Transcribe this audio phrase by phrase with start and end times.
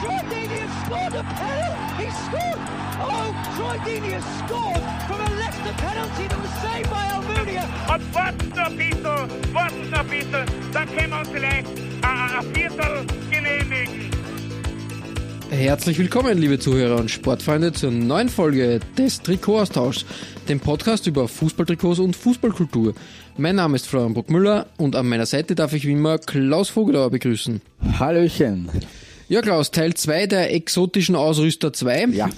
[0.00, 2.04] Troy Deeney has scored a penalty!
[2.04, 2.60] He scored!
[3.00, 7.64] Oh, Troy Deeney has scored from a Leicester penalty that was saved by Almunia!
[7.94, 11.66] Und warten Sie ein bisschen, warten Sie ein bisschen, dann können wir uns vielleicht
[12.02, 14.10] ein, ein Viertel genehmigen.
[15.48, 20.04] Herzlich willkommen, liebe Zuhörer und Sportfreunde, zur neuen Folge des Trikotaustauschs,
[20.50, 22.92] dem Podcast über Fußballtrikots und Fußballkultur.
[23.38, 27.10] Mein Name ist Florian Bruckmüller und an meiner Seite darf ich wie immer Klaus Vogelauer
[27.10, 27.62] begrüßen.
[27.98, 28.68] Hallöchen.
[29.28, 32.06] Ja, Klaus, Teil 2 der exotischen Ausrüster 2.
[32.12, 32.30] Ja.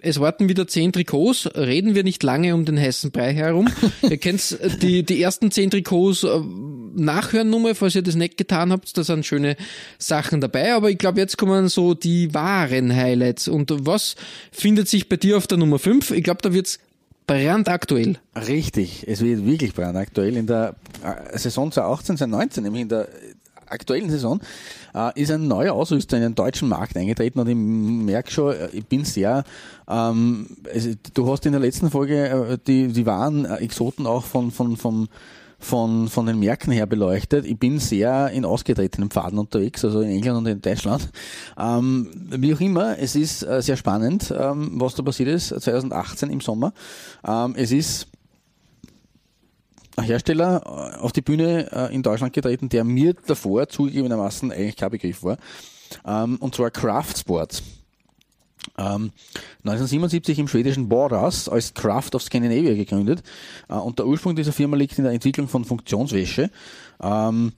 [0.00, 1.48] Es warten wieder zehn Trikots.
[1.54, 3.68] Reden wir nicht lange um den heißen Brei herum.
[4.02, 6.40] ihr kennt die, die ersten zehn Trikots äh,
[6.94, 8.98] nachhören nur mal, falls ihr das nicht getan habt.
[8.98, 9.56] Da sind schöne
[9.98, 10.74] Sachen dabei.
[10.74, 13.48] Aber ich glaube, jetzt kommen so die wahren Highlights.
[13.48, 14.16] Und was
[14.52, 16.10] findet sich bei dir auf der Nummer 5?
[16.10, 16.80] Ich glaube, da wird's
[17.26, 18.16] brandaktuell.
[18.34, 20.36] Richtig, es wird wirklich brandaktuell.
[20.36, 23.08] In der äh, Saison 2018, 2019, nämlich in der
[23.70, 24.40] aktuellen Saison,
[24.94, 28.68] äh, ist ein neuer Ausrüster in den deutschen Markt eingetreten und ich merke schon, äh,
[28.72, 29.44] ich bin sehr,
[29.88, 34.50] ähm, es, du hast in der letzten Folge äh, die, die wahren Exoten auch von,
[34.50, 35.08] von, von
[35.58, 37.44] von, von den Märkten her beleuchtet.
[37.44, 41.10] Ich bin sehr in ausgetretenen Pfaden unterwegs, also in England und in Deutschland.
[41.58, 46.30] Ähm, wie auch immer, es ist äh, sehr spannend, ähm, was da passiert ist 2018
[46.30, 46.72] im Sommer.
[47.26, 48.06] Ähm, es ist
[50.02, 54.90] Hersteller äh, auf die Bühne äh, in Deutschland getreten, der mir davor zugegebenermaßen eigentlich kein
[54.90, 55.38] Begriff war.
[56.06, 57.62] Ähm, und zwar Craft Sports.
[58.76, 59.12] Ähm,
[59.64, 63.22] 1977 im schwedischen Boras als Craft of Scandinavia gegründet.
[63.68, 66.50] Äh, und der Ursprung dieser Firma liegt in der Entwicklung von Funktionswäsche,
[67.00, 67.52] ähm,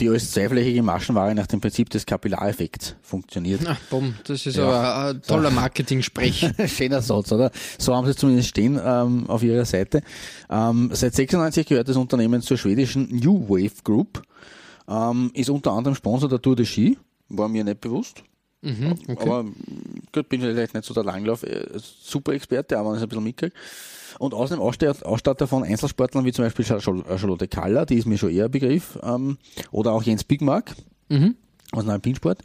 [0.00, 3.60] die als zweiflächige Maschenware nach dem Prinzip des Kapillareffekts funktioniert.
[3.66, 4.64] Ach, bumm, das ist ja.
[4.64, 6.50] aber ein toller Marketing-Sprech.
[6.66, 7.50] Schöner Satz, oder?
[7.78, 10.02] So haben sie zumindest stehen ähm, auf ihrer Seite.
[10.50, 14.22] Ähm, seit 96 gehört das Unternehmen zur schwedischen New Wave Group,
[14.88, 18.22] ähm, ist unter anderem Sponsor der Tour de Ski, war mir nicht bewusst.
[18.64, 19.22] Mhm, okay.
[19.22, 19.44] Aber
[20.12, 23.24] gut, bin vielleicht nicht so der Langlauf, äh, super Experte, aber man ist ein bisschen
[23.24, 23.56] mitkriegt.
[24.18, 28.46] Und außerdem Ausstatter von Einzelsportlern wie zum Beispiel Charlotte Kaller, die ist mir schon eher
[28.46, 29.38] ein Begriff, ähm,
[29.70, 30.74] oder auch Jens Bigmark.
[31.08, 31.36] Mhm
[31.74, 32.42] aus dem Alpinsport.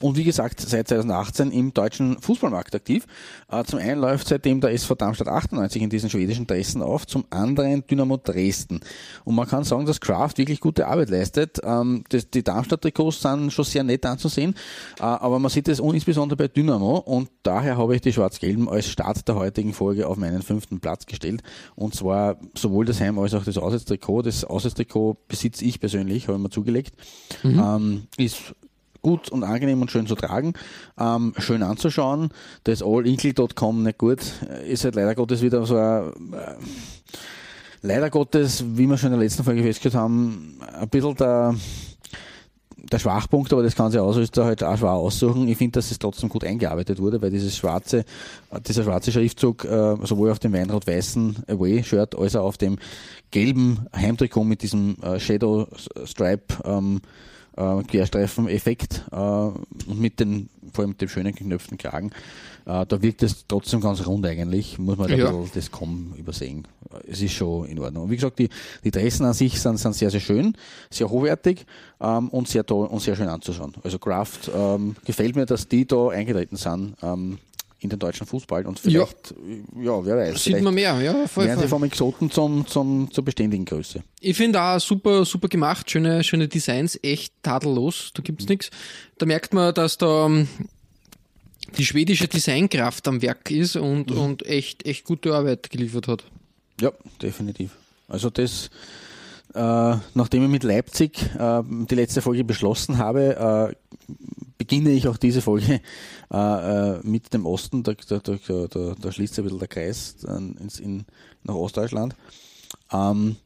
[0.00, 3.06] Und wie gesagt, seit 2018 im deutschen Fußballmarkt aktiv.
[3.50, 7.24] Äh, zum einen läuft seitdem der SV Darmstadt 98 in diesen schwedischen Dressen auf, zum
[7.30, 8.80] anderen Dynamo Dresden.
[9.24, 11.60] Und man kann sagen, dass Kraft wirklich gute Arbeit leistet.
[11.64, 14.54] Ähm, die Darmstadt-Trikots sind schon sehr nett anzusehen,
[14.98, 18.88] äh, aber man sieht es insbesondere bei Dynamo und daher habe ich die Schwarz-Gelben als
[18.88, 21.42] Start der heutigen Folge auf meinen fünften Platz gestellt.
[21.74, 24.22] Und zwar sowohl das Heim- als auch das Auswärtstrikot.
[24.22, 26.94] Das Auswärtstrikot besitze ich persönlich, habe ich mir zugelegt.
[27.42, 27.58] Mhm.
[27.58, 28.54] Ähm, ist
[29.02, 30.54] gut und angenehm und schön zu tragen,
[30.98, 32.30] ähm, schön anzuschauen.
[32.64, 34.20] Das allinkle.com nicht gut,
[34.66, 36.54] ist halt leider Gottes wieder so ein, äh,
[37.82, 41.54] leider Gottes, wie wir schon in der letzten Folge festgestellt haben, ein bisschen der,
[42.90, 45.48] der Schwachpunkt, aber das kann sich Ausrüster halt auch schwer aussuchen.
[45.48, 48.04] Ich finde, dass es trotzdem gut eingearbeitet wurde, weil dieses schwarze,
[48.66, 52.78] dieser schwarze Schriftzug äh, sowohl auf dem Weinrot-weißen Away-Shirt als auch auf dem
[53.30, 55.66] gelben Heimtrikot mit diesem äh, Shadow
[56.04, 57.00] Stripe ähm,
[57.58, 62.10] äh, Querstreifen-Effekt äh, und mit den, vor allem mit dem schönen geknöpften Kragen.
[62.66, 65.32] Äh, da wirkt es trotzdem ganz rund eigentlich, muss man Ja.
[65.54, 66.66] das Komm übersehen.
[66.92, 68.04] Äh, Es ist schon in Ordnung.
[68.04, 68.48] Und wie gesagt, die,
[68.84, 70.54] die Dressen an sich sind, sind sehr, sehr schön,
[70.90, 71.66] sehr hochwertig
[72.00, 73.74] ähm, und sehr toll und sehr schön anzuschauen.
[73.82, 76.94] Also Kraft ähm, gefällt mir, dass die da eingetreten sind.
[77.02, 77.38] Ähm,
[77.80, 79.34] in den deutschen Fußball und vielleicht,
[79.80, 80.42] ja, wer weiß.
[80.42, 81.68] Sieht man mehr, ja, voll, werden sie voll.
[81.68, 84.02] vom Exoten zum, zum, zur beständigen Größe.
[84.20, 88.70] Ich finde auch super, super gemacht, schöne, schöne Designs, echt tadellos, da gibt's nix.
[89.18, 90.48] Da merkt man, dass da ähm,
[91.76, 96.24] die schwedische Designkraft am Werk ist und, und echt, echt gute Arbeit geliefert hat.
[96.80, 96.92] Ja,
[97.22, 97.76] definitiv.
[98.08, 98.70] Also das,
[99.54, 103.74] äh, nachdem ich mit Leipzig äh, die letzte Folge beschlossen habe,
[104.08, 104.14] äh,
[104.68, 105.80] beginne ich auch diese Folge
[106.30, 107.82] äh, äh, mit dem Osten.
[107.82, 108.36] Da, da, da,
[108.68, 111.04] da, da schließt sich ein bisschen der Kreis ins, in,
[111.42, 112.14] nach Ostdeutschland.
[112.92, 113.36] Ähm,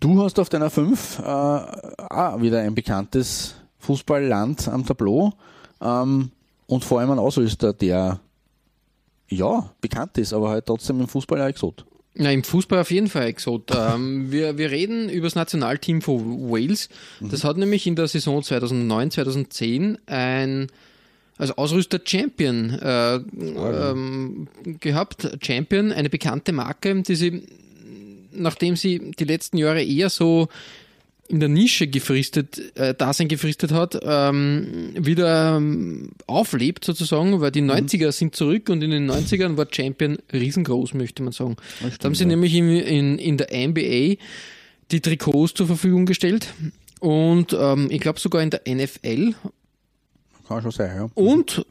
[0.00, 5.34] du hast auf deiner 5 äh, wieder ein bekanntes Fußballland am Tableau
[5.82, 6.30] ähm,
[6.66, 8.20] und vor allem ein Ausrüster, der
[9.28, 11.84] ja bekannt ist, aber halt trotzdem im Fußball ein Exot.
[12.16, 13.70] Na, im Fußball auf jeden Fall Exot.
[13.76, 16.88] ähm, wir, wir reden über das Nationalteam von Wales.
[17.20, 20.68] Das hat nämlich in der Saison 2009, 2010 ein
[21.36, 24.46] als Ausrüster Champion äh, ähm,
[24.78, 25.36] gehabt.
[25.42, 27.42] Champion, eine bekannte Marke, die sie,
[28.32, 30.48] nachdem sie die letzten Jahre eher so
[31.28, 37.62] in der Nische gefristet, äh, Dasein gefristet hat, ähm, wieder ähm, auflebt sozusagen, weil die
[37.62, 41.56] 90er sind zurück und in den 90ern war Champion riesengroß, möchte man sagen.
[41.98, 42.28] da haben sie ja.
[42.28, 44.20] nämlich in, in, in der NBA
[44.90, 46.48] die Trikots zur Verfügung gestellt
[47.00, 49.34] und ähm, ich glaube sogar in der NFL
[50.46, 51.10] Kann schon sein, ja.
[51.14, 51.64] und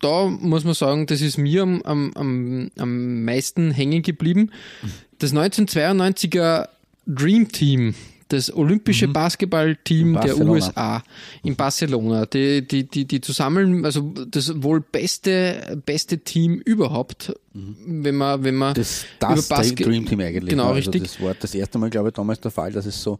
[0.00, 4.52] da muss man sagen, das ist mir am, am, am, am meisten hängen geblieben.
[5.18, 6.68] Das 1992er
[7.10, 7.94] Dream Team,
[8.28, 10.38] das olympische Basketballteam In der.
[10.38, 11.02] USA
[11.42, 18.14] in Barcelona, die, die, die, die zusammen, also das wohl beste, beste Team überhaupt, wenn
[18.16, 20.50] man, wenn man Das, über das Basket- Dream Team eigentlich.
[20.50, 21.02] Genau, also richtig.
[21.02, 23.18] Das war das erste Mal, glaube ich, damals der Fall, dass es so,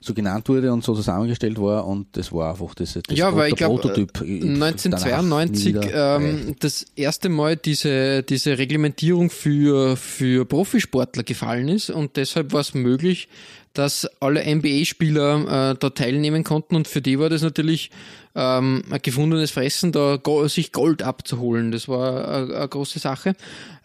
[0.00, 3.48] so genannt wurde und so zusammengestellt war und das war einfach das, das ja, weil
[3.50, 4.22] ich der glaube, Prototyp.
[4.22, 11.22] Ich- danach 1992 nie wieder- ähm, das erste Mal diese, diese Reglementierung für, für Profisportler
[11.22, 13.28] gefallen ist und deshalb war es möglich,
[13.78, 17.90] dass alle NBA-Spieler äh, da teilnehmen konnten und für die war das natürlich
[18.34, 21.72] ähm, ein gefundenes Fressen, da go sich Gold abzuholen.
[21.72, 23.34] Das war eine, eine große Sache.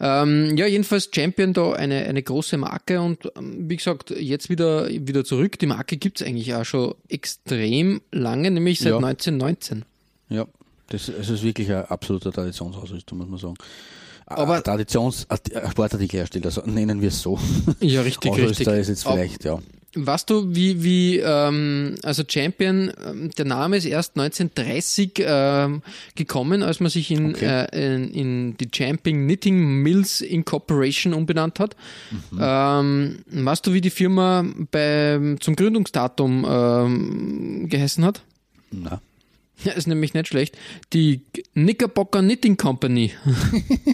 [0.00, 4.88] Ähm, ja, jedenfalls Champion da eine, eine große Marke und ähm, wie gesagt, jetzt wieder,
[4.88, 5.58] wieder zurück.
[5.58, 8.96] Die Marke gibt's eigentlich auch schon extrem lange, nämlich seit Ja.
[8.98, 9.84] 1919.
[10.28, 10.46] Ja,
[10.88, 13.54] das, es ist wirklich ein absoluter Traditionsausrüstung, muss man sagen.
[14.26, 15.26] Aber- Traditions
[15.70, 17.38] Sportartikelhersteller, so nennen wir es so.
[17.80, 18.78] Ja, richtig, Ausrüster richtig.
[18.80, 19.58] ist jetzt vielleicht, ja.
[19.94, 25.82] Weißt du, wie, wie ähm, also Champion, ähm, der Name ist erst 1930 ähm,
[26.14, 27.66] gekommen, als man sich in, Okay.
[27.72, 31.76] äh, in, in die Champion Knitting Mills Incorporation umbenannt hat.
[32.30, 32.38] Mhm.
[32.40, 38.22] Ähm, weißt du, wie die Firma bei, zum Gründungsdatum ähm, geheißen hat?
[38.70, 39.02] Na.
[39.64, 40.56] Ja, ist nämlich nicht schlecht.
[40.92, 41.20] Die
[41.52, 43.12] Knickerbocker Knitting Company.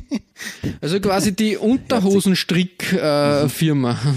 [0.81, 3.99] also quasi die Unterhosenstrick-Firma.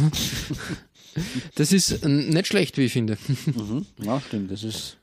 [1.56, 3.18] das ist nicht schlecht, wie ich finde.
[3.46, 3.86] Mhm.
[4.02, 4.98] Ja, stimmt, das ist.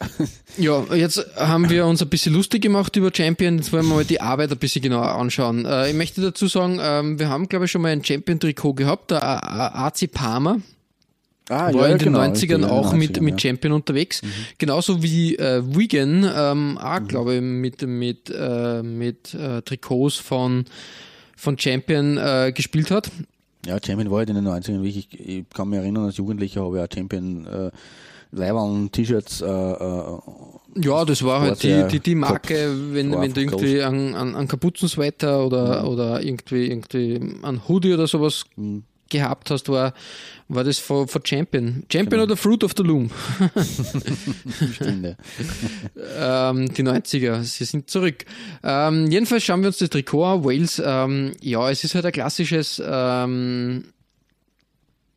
[0.56, 3.58] Ja, jetzt haben wir uns ein bisschen lustig gemacht über Champion.
[3.58, 5.64] Jetzt wollen wir mal die Arbeit ein bisschen genauer anschauen.
[5.66, 9.10] Äh, ich möchte dazu sagen, ähm, wir haben, glaube ich, schon mal ein Champion-Trikot gehabt,
[9.12, 10.60] der AC Parma.
[11.48, 13.34] Ah, war ja, in den genau, 90ern richtig, in den auch mit, 90ern, mit ja.
[13.34, 13.38] Mhm.
[13.38, 14.20] Champion unterwegs.
[14.58, 17.08] Genauso wie äh, Wigan ähm, auch, Mhm.
[17.08, 20.64] glaube ich, mit, mit, äh, mit äh, Trikots von,
[21.36, 23.10] von Champion äh, gespielt hat.
[23.68, 26.78] Ja, Champion war halt in den 90ern wirklich, ich kann mich erinnern, als Jugendlicher habe
[26.78, 27.70] ich auch Champion äh,
[28.30, 30.18] Leibern, T-Shirts, äh, äh,
[30.76, 34.48] Ja, das war halt die, die, die Marke, wenn, wenn du irgendwie einen, einen, einen
[34.48, 38.84] Kapuzensweater oder, oder irgendwie, irgendwie einen Hoodie oder sowas Mhm.
[39.10, 39.94] gehabt hast, war,
[40.48, 41.84] war das von, von Champion.
[41.92, 42.22] Champion Genau.
[42.24, 43.10] oder Fruit of the Loom.
[44.72, 45.16] Stunde.
[46.18, 48.24] ähm, die 90er, sie sind zurück.
[48.62, 50.44] Ähm, jedenfalls schauen wir uns das Trikot an.
[50.44, 53.84] Wales, ähm, ja, es ist halt ein klassisches ähm,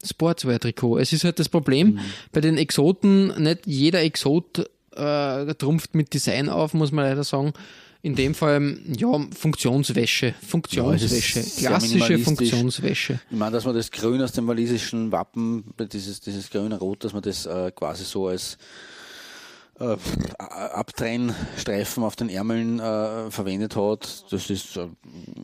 [0.04, 0.98] Sportswear-Trikot.
[0.98, 2.00] Es ist halt das Problem,
[2.32, 7.54] bei den Exoten, nicht jeder Exot äh, trumpft mit Design auf, muss man leider sagen.
[8.04, 10.34] In dem Fall, ja, Funktionswäsche.
[10.48, 11.40] Funktionswäsche.
[11.62, 12.18] Ja, Klassische.
[12.18, 13.20] Funktionswäsche.
[13.30, 17.14] Ich meine, dass man das Grün aus dem walisischen Wappen, dieses, dieses grüne Rot, dass
[17.14, 18.58] man das äh, quasi so als
[19.80, 19.98] äh,
[20.40, 24.88] Abtrennstreifen auf den Ärmeln äh, verwendet hat, das ist, äh,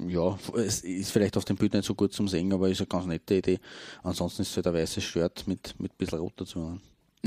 [0.08, 2.88] ja, es ist vielleicht auf dem Bild nicht so gut zum Sehen, aber ist eine
[2.88, 3.60] ganz nette Idee.
[4.02, 6.80] Ansonsten ist es halt ein weißes Shirt mit, mit ein bisschen Rot dazu.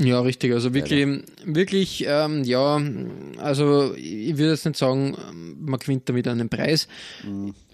[0.03, 0.53] Ja, richtig.
[0.53, 2.81] Also wirklich, wirklich, ähm, ja,
[3.37, 5.15] also ich würde jetzt nicht sagen,
[5.59, 6.87] man gewinnt damit einen Preis.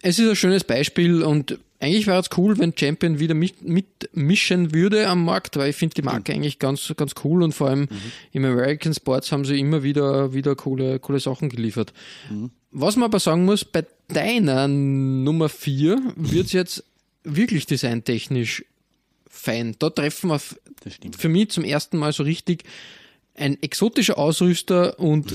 [0.02, 4.74] Es ist ein schönes Beispiel und eigentlich wäre es cool, wenn Champion wieder mit, mitmischen
[4.74, 7.88] würde am Markt, weil ich finde die Marke eigentlich ganz, ganz cool und vor allem
[8.32, 11.94] im American Sports haben sie immer wieder, wieder coole, coole Sachen geliefert.
[12.72, 16.84] Was man aber sagen muss, bei deiner Nummer 4 wird es jetzt
[17.24, 18.64] wirklich designtechnisch
[19.38, 19.76] fein.
[19.80, 20.40] Da treffen wir
[21.18, 22.64] für mich zum ersten Mal so richtig
[23.36, 25.34] ein exotischer Ausrüster und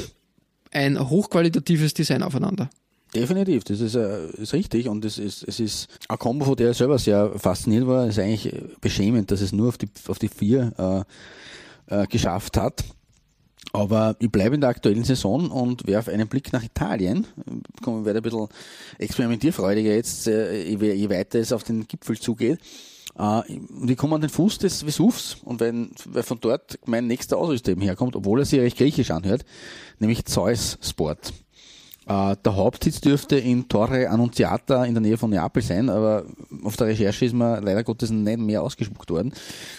[0.71, 2.71] ein hochqualitatives Design aufeinander.
[3.15, 6.71] Definitiv, das ist, äh, ist richtig und es ist, es ist ein Kombo, von der
[6.71, 8.07] ich selber sehr fasziniert war.
[8.07, 11.05] Es ist eigentlich beschämend, dass es nur auf die, auf die vier
[11.89, 12.85] äh, äh, geschafft hat.
[13.75, 17.27] Aber ich bleibe in der aktuellen Saison und werfe einen Blick nach Italien.
[17.81, 18.49] Ich werde ein bisschen
[18.99, 22.59] experimentierfreudiger jetzt, äh, je weiter es auf den Gipfel zugeht.
[23.19, 27.07] Äh, Und ich komme an den Fuß des Vesuvs und wenn, weil von dort mein
[27.07, 29.45] nächster Ausrüster eben herkommt, obwohl er sich recht griechisch anhört,
[29.99, 31.33] nämlich Zeus Sport.
[32.07, 36.25] Äh, der Hauptsitz dürfte in Torre Annunziata in der Nähe von Neapel sein, aber
[36.65, 39.33] auf der Recherche ist mir leider Gottes nicht mehr ausgespuckt worden.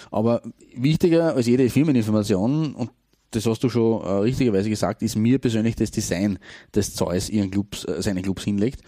[0.09, 0.41] Aber
[0.75, 2.91] wichtiger als jede Firmeninformation und
[3.35, 6.39] das hast du schon äh, richtigerweise gesagt, ist mir persönlich das Design
[6.73, 8.81] des Zeus ihren Clubs, äh, seine Clubs hinlegt.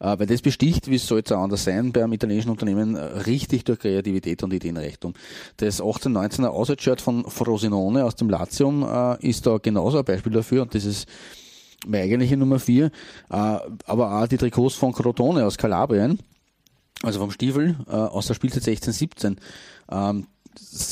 [0.00, 3.00] Äh, weil das besticht, wie es soll es auch anders sein, beim italienischen Unternehmen äh,
[3.00, 5.14] richtig durch Kreativität und Ideenreichtum.
[5.56, 10.62] Das 1819er Auswärtsshirt von Frosinone aus dem Latium äh, ist da genauso ein Beispiel dafür
[10.62, 11.08] und das ist
[11.86, 12.90] meine eigentliche Nummer 4, äh,
[13.30, 16.18] aber auch die Trikots von Crotone aus Kalabrien,
[17.02, 19.36] also vom Stiefel aus der Spielzeit 16-17.
[19.90, 20.26] Ähm,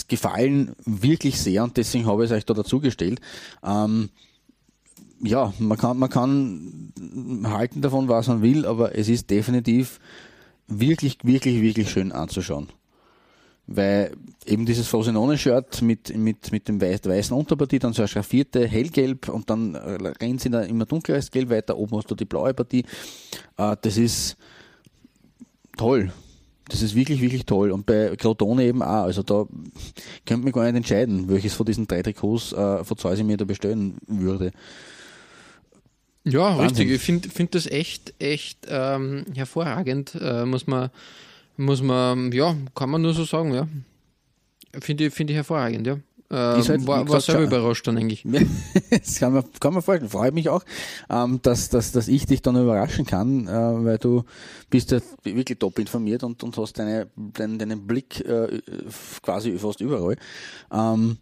[0.08, 3.20] gefallen wirklich sehr und deswegen habe ich es euch da dazugestellt.
[3.64, 4.10] Ähm,
[5.20, 6.92] ja, man kann, man kann
[7.44, 9.98] halten davon, was man will, aber es ist definitiv
[10.66, 12.68] wirklich, wirklich, wirklich schön anzuschauen.
[13.66, 18.66] Weil eben dieses Frosinone-Shirt mit, mit, mit dem weiß, weißen Unterpartie, dann so eine schraffierte
[18.66, 22.84] hellgelb und dann rennt sie immer dunkleres Gelb weiter, oben hast du die blaue Partie.
[23.56, 24.36] Äh, das ist
[25.78, 26.12] toll.
[26.68, 27.70] Das ist wirklich, wirklich toll.
[27.70, 29.04] Und bei Crotone eben auch.
[29.04, 29.46] Also da
[30.24, 33.36] könnte man gar nicht entscheiden, welches von diesen drei Trikots äh, von Zeus ich mir
[33.36, 34.52] da bestellen würde.
[36.24, 36.88] Ja, Wahnsinn.
[36.88, 36.90] richtig.
[36.90, 40.14] Ich finde find das echt, echt ähm, hervorragend.
[40.18, 40.90] Äh, muss man,
[41.58, 43.68] muss man, ja, kann man nur so sagen, ja.
[44.80, 45.98] Finde ich, find ich hervorragend, ja.
[46.34, 48.26] Äh, halt, war, war selber überrascht dann eigentlich.
[48.90, 50.10] das kann man, kann man vorstellen.
[50.10, 50.64] Freut mich auch,
[51.08, 53.50] ähm, dass, dass, dass ich dich dann überraschen kann, äh,
[53.84, 54.24] weil du
[54.70, 58.60] bist ja wirklich top informiert und, und hast deine, deinen, deinen Blick äh,
[59.22, 60.16] quasi fast überall.
[60.72, 61.18] Ähm,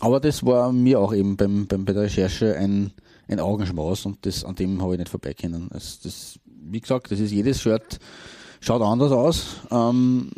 [0.00, 2.92] aber das war mir auch eben beim, beim, bei der Recherche ein,
[3.28, 5.68] ein Augenschmaus und das, an dem habe ich nicht vorbeikommen.
[5.72, 7.98] Also das, wie gesagt, das ist jedes Shirt
[8.64, 9.44] schaut anders aus.
[9.70, 10.30] Ähm,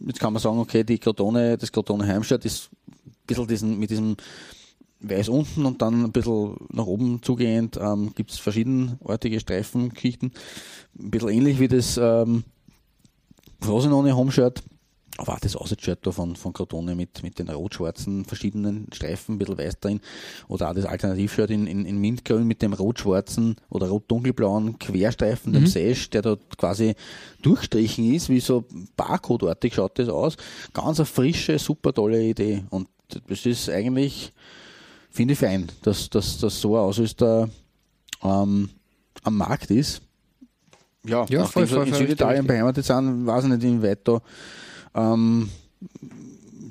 [0.00, 2.70] jetzt kann man sagen, okay, die Crotone, das Crotone Heimshirt ist
[3.26, 4.16] bisschen diesen, mit diesem
[5.00, 10.32] Weiß unten und dann ein bisschen nach oben zugehend ähm, gibt es verschiedenartige Streifengeschichten.
[10.98, 12.44] Ein bisschen ähnlich wie das ähm,
[13.60, 14.62] Frosinone Homeshirt
[15.18, 19.38] aber auch das Aussitshirt da von, von Crotone mit, mit den rot-schwarzen verschiedenen Streifen, ein
[19.38, 20.00] bisschen weiß drin.
[20.48, 25.56] Oder auch das Alternativshirt in, in, in Mintgrün mit dem rot-schwarzen oder rot-dunkelblauen Querstreifen, mhm.
[25.56, 26.94] dem Sash, der dort quasi
[27.42, 28.64] durchstrichen ist, wie so
[28.96, 30.36] Barcode-artig schaut das aus.
[30.72, 32.64] Ganz eine frische, super tolle Idee.
[32.70, 34.32] Und das ist eigentlich,
[35.10, 37.48] finde ich fein, dass, dass, dass so ein Ausrüster
[38.22, 38.70] ähm,
[39.22, 40.02] am Markt ist.
[41.04, 44.20] Ja, ja voll, voll, in Süditalien beheimatet sind, weiß ich nicht, inwieweit da
[44.94, 45.48] ähm,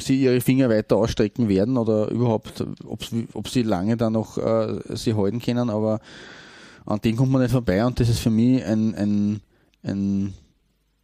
[0.02, 5.14] sie ihre Finger weiter ausstrecken werden oder überhaupt, ob sie lange da noch äh, sie
[5.14, 6.00] halten können, aber
[6.86, 9.42] an den kommt man nicht vorbei und das ist für mich ein, ein,
[9.84, 10.34] ein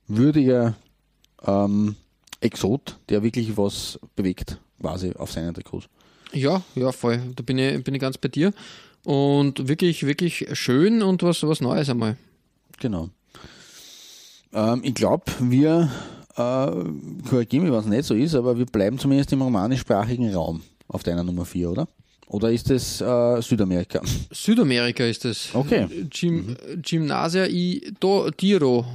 [0.07, 0.75] würdiger
[1.45, 1.95] ähm,
[2.39, 5.87] Exot, der wirklich was bewegt, quasi auf seinen Trikots.
[6.33, 7.21] Ja, ja, voll.
[7.35, 8.53] Da bin ich, bin ich ganz bei dir.
[9.03, 12.17] Und wirklich, wirklich schön und was, was Neues einmal.
[12.79, 13.09] Genau.
[14.53, 15.89] Ähm, ich glaube, wir
[16.35, 21.03] äh, korrigiere mich, was nicht so ist, aber wir bleiben zumindest im romanischsprachigen Raum auf
[21.03, 21.87] deiner Nummer 4, oder?
[22.27, 24.01] Oder ist es äh, Südamerika?
[24.31, 25.49] Südamerika ist es.
[25.53, 25.87] Okay.
[26.09, 26.81] Gym, mhm.
[26.81, 28.85] Gymnasia i Do, Tiro.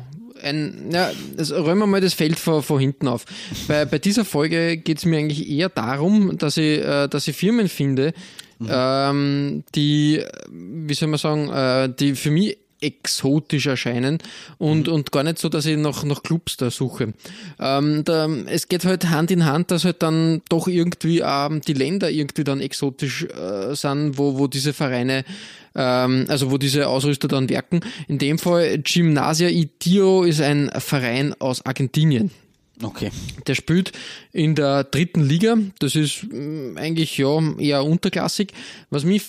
[0.43, 3.25] Ein, ja, also räumen wir mal das Feld vor, vor hinten auf.
[3.69, 7.37] Bei, bei dieser Folge geht es mir eigentlich eher darum, dass ich, äh, dass ich
[7.37, 8.13] Firmen finde,
[8.59, 8.69] mhm.
[8.71, 14.19] ähm, die, wie soll man sagen, äh, die für mich exotisch erscheinen
[14.59, 14.93] und, mhm.
[14.93, 17.15] und gar nicht so, dass ich nach, nach Clubs da suche.
[17.59, 21.73] Ähm, da, es geht halt Hand in Hand, dass halt dann doch irgendwie ähm, die
[21.73, 25.25] Länder irgendwie dann exotisch äh, sind, wo, wo diese Vereine
[25.75, 27.81] ähm, also wo diese Ausrüster dann werken.
[28.09, 32.31] In dem Fall Gymnasia Itiro ist ein Verein aus Argentinien.
[32.83, 33.11] Okay.
[33.47, 33.93] Der spielt
[34.33, 35.57] in der dritten Liga.
[35.79, 38.53] Das ist mm, eigentlich ja eher unterklassig.
[38.91, 39.23] Was mich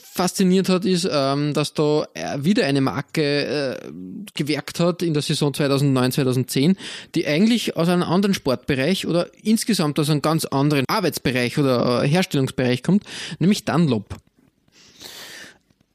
[0.00, 2.06] fasziniert hat, ist, ähm, dass da
[2.38, 3.92] wieder eine Marke äh,
[4.34, 6.76] gewerkt hat in der Saison 2009, 2010,
[7.14, 12.08] die eigentlich aus einem anderen Sportbereich oder insgesamt aus einem ganz anderen Arbeitsbereich oder äh,
[12.08, 13.04] Herstellungsbereich kommt,
[13.38, 14.16] nämlich Dunlop.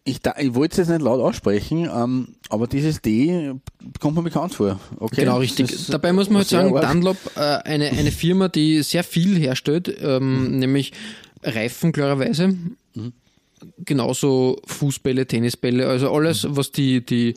[0.03, 3.55] Ich, da, ich wollte es jetzt nicht laut aussprechen, ähm, aber dieses D
[3.99, 4.79] kommt mir bekannt vor.
[4.99, 5.21] Okay.
[5.21, 5.69] Genau, richtig.
[5.69, 6.89] Das Dabei muss man halt sagen, arg.
[6.89, 10.59] Dunlop, äh, eine, eine Firma, die sehr viel herstellt, ähm, mhm.
[10.59, 10.93] nämlich
[11.43, 12.55] Reifen klarerweise.
[13.61, 17.35] Mhm genauso Fußbälle, Tennisbälle, also alles, was die, die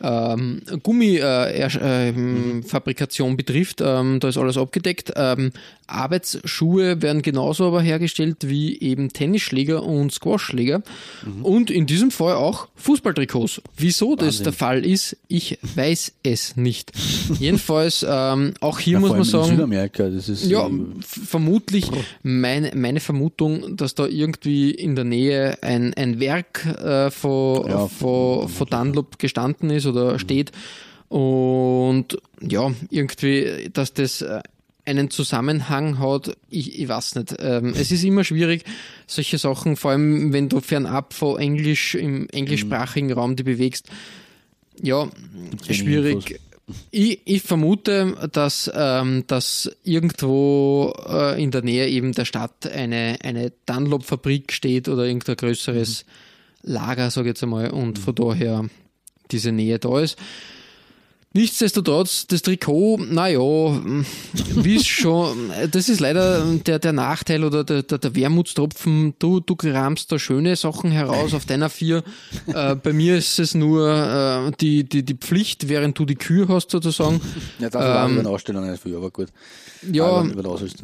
[0.00, 5.12] ähm, Gummifabrikation äh, äh, betrifft, ähm, da ist alles abgedeckt.
[5.16, 5.50] Ähm,
[5.88, 10.82] Arbeitsschuhe werden genauso aber hergestellt wie eben Tennisschläger und Squashschläger.
[11.24, 11.44] Mhm.
[11.44, 13.62] Und in diesem Fall auch Fußballtrikots.
[13.76, 14.26] Wieso Wahnsinn.
[14.26, 16.92] das der Fall ist, ich weiß es nicht.
[17.38, 19.50] Jedenfalls, ähm, auch hier ja, muss man sagen.
[19.50, 20.46] Südamerika, das ist.
[20.46, 20.68] Ja,
[21.00, 21.90] vermutlich
[22.22, 27.88] meine, meine Vermutung, dass da irgendwie in der Nähe ein, ein Werk äh, von, ja,
[27.88, 30.18] von, von Dunlop gestanden ist oder mhm.
[30.18, 30.52] steht.
[31.08, 34.40] Und ja, irgendwie, dass das äh,
[34.88, 37.36] einen Zusammenhang hat, ich, ich weiß nicht.
[37.38, 38.64] Ähm, es ist immer schwierig,
[39.06, 43.88] solche Sachen, vor allem wenn du fernab von Englisch im englischsprachigen Raum die bewegst.
[44.82, 45.08] Ja,
[45.70, 46.40] schwierig.
[46.90, 53.18] Ich, ich vermute, dass, ähm, dass irgendwo äh, in der Nähe eben der Stadt eine,
[53.22, 56.04] eine Dunlop-Fabrik steht oder irgendein größeres
[56.62, 58.68] Lager, sage ich jetzt einmal, und von daher
[59.30, 60.18] diese Nähe da ist.
[61.38, 67.84] Nichtsdestotrotz, das Trikot, naja, wie es schon, das ist leider der, der Nachteil oder der,
[67.84, 69.14] der, der Wermutstropfen.
[69.20, 72.02] Du, du kramst da schöne Sachen heraus auf deiner vier.
[72.48, 76.48] Äh, bei mir ist es nur äh, die, die, die Pflicht, während du die Kühe
[76.48, 77.20] hast, sozusagen.
[77.60, 79.28] Ja, das war ähm, eine Ausstellung nicht viel, aber gut.
[79.92, 80.82] Ja, Aber über das ist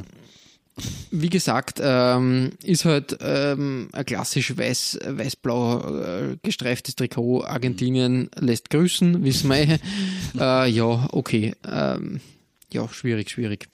[1.11, 7.45] wie gesagt, ähm, ist halt ähm, ein klassisch weiß, weiß-blau äh, gestreiftes Trikot.
[7.45, 9.57] Argentinien lässt grüßen, wissen wir.
[9.57, 9.79] eh.
[10.39, 11.55] äh, ja, okay.
[11.67, 12.21] Ähm,
[12.73, 13.69] ja, schwierig, schwierig.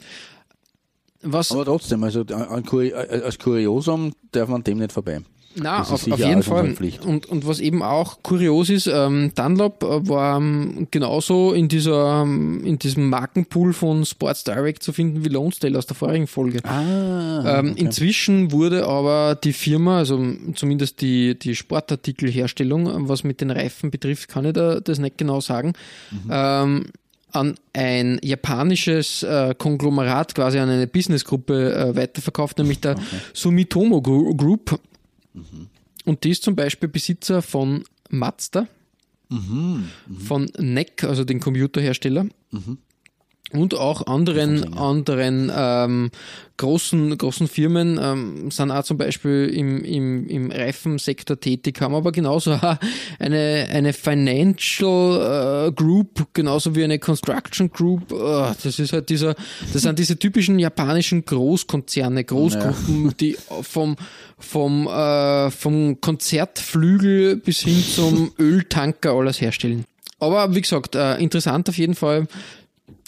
[1.23, 5.21] Was, Aber trotzdem, also als Kuriosum darf man dem nicht vorbei.
[5.57, 6.65] Na, auf, auf jeden Fall.
[7.05, 12.23] Und, und was eben auch kurios ist, ähm, Dunlop äh, war ähm, genauso in dieser
[12.23, 16.61] ähm, in diesem Markenpool von Sports Direct zu finden wie Lonesdale aus der vorigen Folge.
[16.65, 23.51] Ah, Ähm, Inzwischen wurde aber die Firma, also zumindest die, die Sportartikelherstellung, was mit den
[23.51, 25.73] Reifen betrifft, kann ich da das nicht genau sagen,
[26.31, 26.87] ähm,
[27.33, 32.97] an ein japanisches äh, Konglomerat, quasi an eine Businessgruppe äh, weiterverkauft, nämlich der
[33.35, 34.35] Sumitomo Gru-
[36.05, 38.67] Und die ist zum Beispiel Besitzer von Mazda,
[40.27, 42.27] von NEC, also den Computerhersteller,
[43.53, 46.11] und auch anderen, anderen ähm,
[46.61, 52.13] großen, großen Firmen ähm, sind auch zum Beispiel im, im, im Reifensektor tätig, haben aber
[52.13, 52.59] genauso
[53.19, 58.13] eine, eine Financial äh, Group, genauso wie eine Construction Group.
[58.13, 59.35] Äh, das ist halt dieser,
[59.73, 63.97] das sind diese typischen japanischen Großkonzerne, Großgruppen, die vom,
[64.39, 69.87] vom, äh, vom Konzertflügel bis hin zum Öltanker alles herstellen.
[70.21, 72.27] Aber wie gesagt, äh, interessant auf jeden Fall.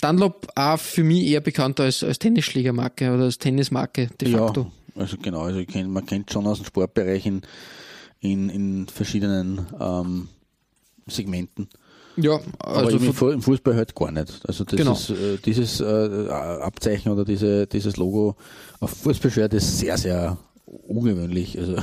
[0.01, 4.71] Dunlop auch für mich eher bekannt als, als Tennisschlägermarke oder als Tennismarke de facto.
[4.95, 7.43] Ja, also genau, also kenn, man kennt schon aus dem Sportbereich in,
[8.21, 10.29] in, in verschiedenen ähm,
[11.07, 11.69] Segmenten.
[12.17, 14.41] Ja, Aber also Fu- im Fußball halt gar nicht.
[14.47, 14.93] Also das Genau.
[14.93, 18.37] ist, äh, dieses äh, Abzeichen oder diese, dieses Logo
[18.81, 21.59] auf Fußballshirt ist sehr, sehr ungewöhnlich.
[21.59, 21.77] Also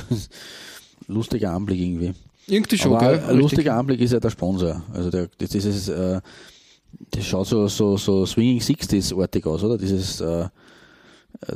[1.08, 2.12] lustiger Anblick irgendwie.
[2.46, 3.24] irgendwie schon, Aber gell?
[3.28, 4.82] ein lustiger Anblick ist ja der Sponsor.
[4.94, 6.20] Also der, das, dieses, äh,
[7.12, 9.78] das schaut so, so, so Swinging Sixties-artig aus, oder?
[9.78, 10.48] Dieses äh,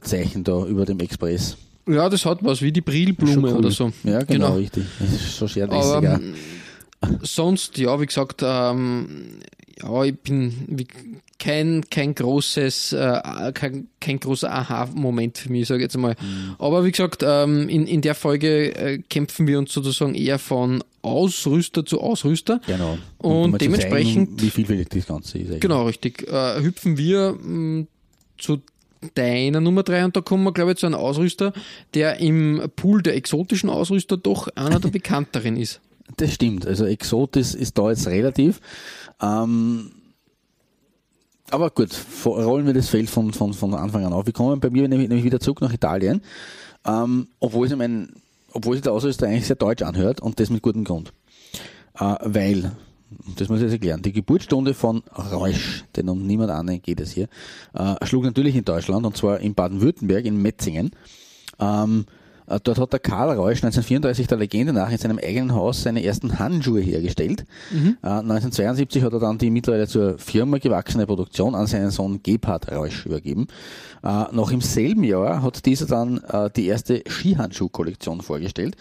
[0.03, 1.57] Zeichen da über dem Express.
[1.87, 3.53] Ja, das hat was, wie die Brilblume Schon cool.
[3.59, 3.93] oder so.
[4.05, 4.55] Ja, genau, Genau.
[4.55, 4.85] richtig.
[5.39, 6.35] So sehr Aber lässig.
[7.03, 9.41] ähm, sonst, ja, wie gesagt, ähm,
[9.83, 10.87] ja, ich bin
[11.39, 16.15] kein, kein großes, äh, kein, kein großer Aha-Moment für mich, sage ich jetzt mal.
[16.21, 16.55] Mhm.
[16.59, 20.83] Aber wie gesagt, ähm, in, in der Folge äh, kämpfen wir uns sozusagen eher von
[21.05, 22.61] Ausrüster zu Ausrüster.
[22.67, 22.99] Genau.
[23.19, 25.47] Und zu dementsprechend- zeigen, wie vielfältig das Ganze ist.
[25.49, 25.61] eigentlich.
[25.61, 26.27] Genau, richtig.
[26.29, 27.87] Äh, hüpfen wir mh,
[28.39, 28.59] zu
[29.15, 31.53] deiner Nummer drei und da kommen wir, glaube ich, zu einem Ausrüster,
[31.93, 35.81] der im Pool der exotischen Ausrüster doch einer der bekannteren ist.
[36.17, 36.67] Das stimmt.
[36.67, 38.61] Also Exotis ist da jetzt relativ.
[39.23, 39.91] Ähm,
[41.51, 41.91] aber gut,
[42.25, 44.27] rollen wir das Feld von, von, von Anfang an auf.
[44.27, 46.23] Wir kommen bei mir nämlich, nämlich wieder zurück nach Italien,
[46.87, 48.09] ähm, obwohl, sich mein,
[48.55, 51.13] obwohl sich der Ausrüster eigentlich sehr deutsch anhört und das mit gutem Grund.
[51.99, 52.73] Äh, weil,
[53.37, 57.13] das muss ich jetzt erklären, die Geburtsstunde von Reusch, denn um niemand anderen geht es
[57.13, 57.29] hier,
[57.75, 60.93] äh, schlug natürlich in Deutschland und zwar in Baden-Württemberg, in Metzingen.
[61.61, 65.83] Ähm, äh, Dort hat der Karl Reusch 1934 der Legende nach in seinem eigenen Haus
[65.83, 67.47] seine ersten Handschuhe hergestellt.
[68.03, 72.71] Äh, 1972 hat er dann die mittlerweile zur Firma gewachsene Produktion an seinen Sohn Gebhard
[72.71, 73.47] Reusch übergeben.
[74.03, 78.77] Äh, Noch im selben Jahr hat dieser dann äh, die erste Skihandschuhkollektion vorgestellt.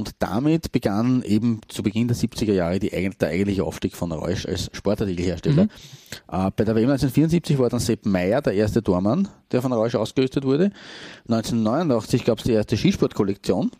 [0.00, 4.46] Und damit begann eben zu Beginn der 70er Jahre die, der eigentliche Aufstieg von Reusch
[4.46, 5.64] als Sportartikelhersteller.
[5.64, 9.94] Äh, bei der WM 1974 war dann Sepp Meyer der erste Tormann, der von Reusch
[9.96, 10.72] ausgerüstet wurde.
[11.28, 13.70] 1989 gab es die erste Skisportkollektion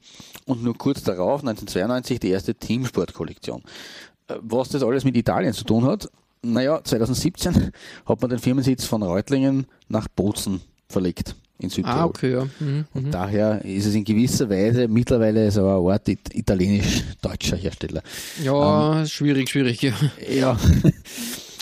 [0.45, 3.63] und nur kurz darauf, 1992, die erste Teamsportkollektion.
[4.29, 6.11] Äh, Was das alles mit Italien zu tun hat,
[6.43, 7.73] naja, 2017
[8.05, 11.99] hat man den Firmensitz von Reutlingen nach Bozen verlegt in Südtirol.
[12.01, 12.47] Ah, okay, ja.
[12.61, 12.85] Mhm.
[12.95, 18.03] Und daher ist es in gewisser Weise mittlerweile so eine Art it- italienisch-deutscher Hersteller.
[18.43, 19.83] Ja, schwierig, schwierig.
[19.83, 19.93] Ja.
[20.29, 20.59] Ja.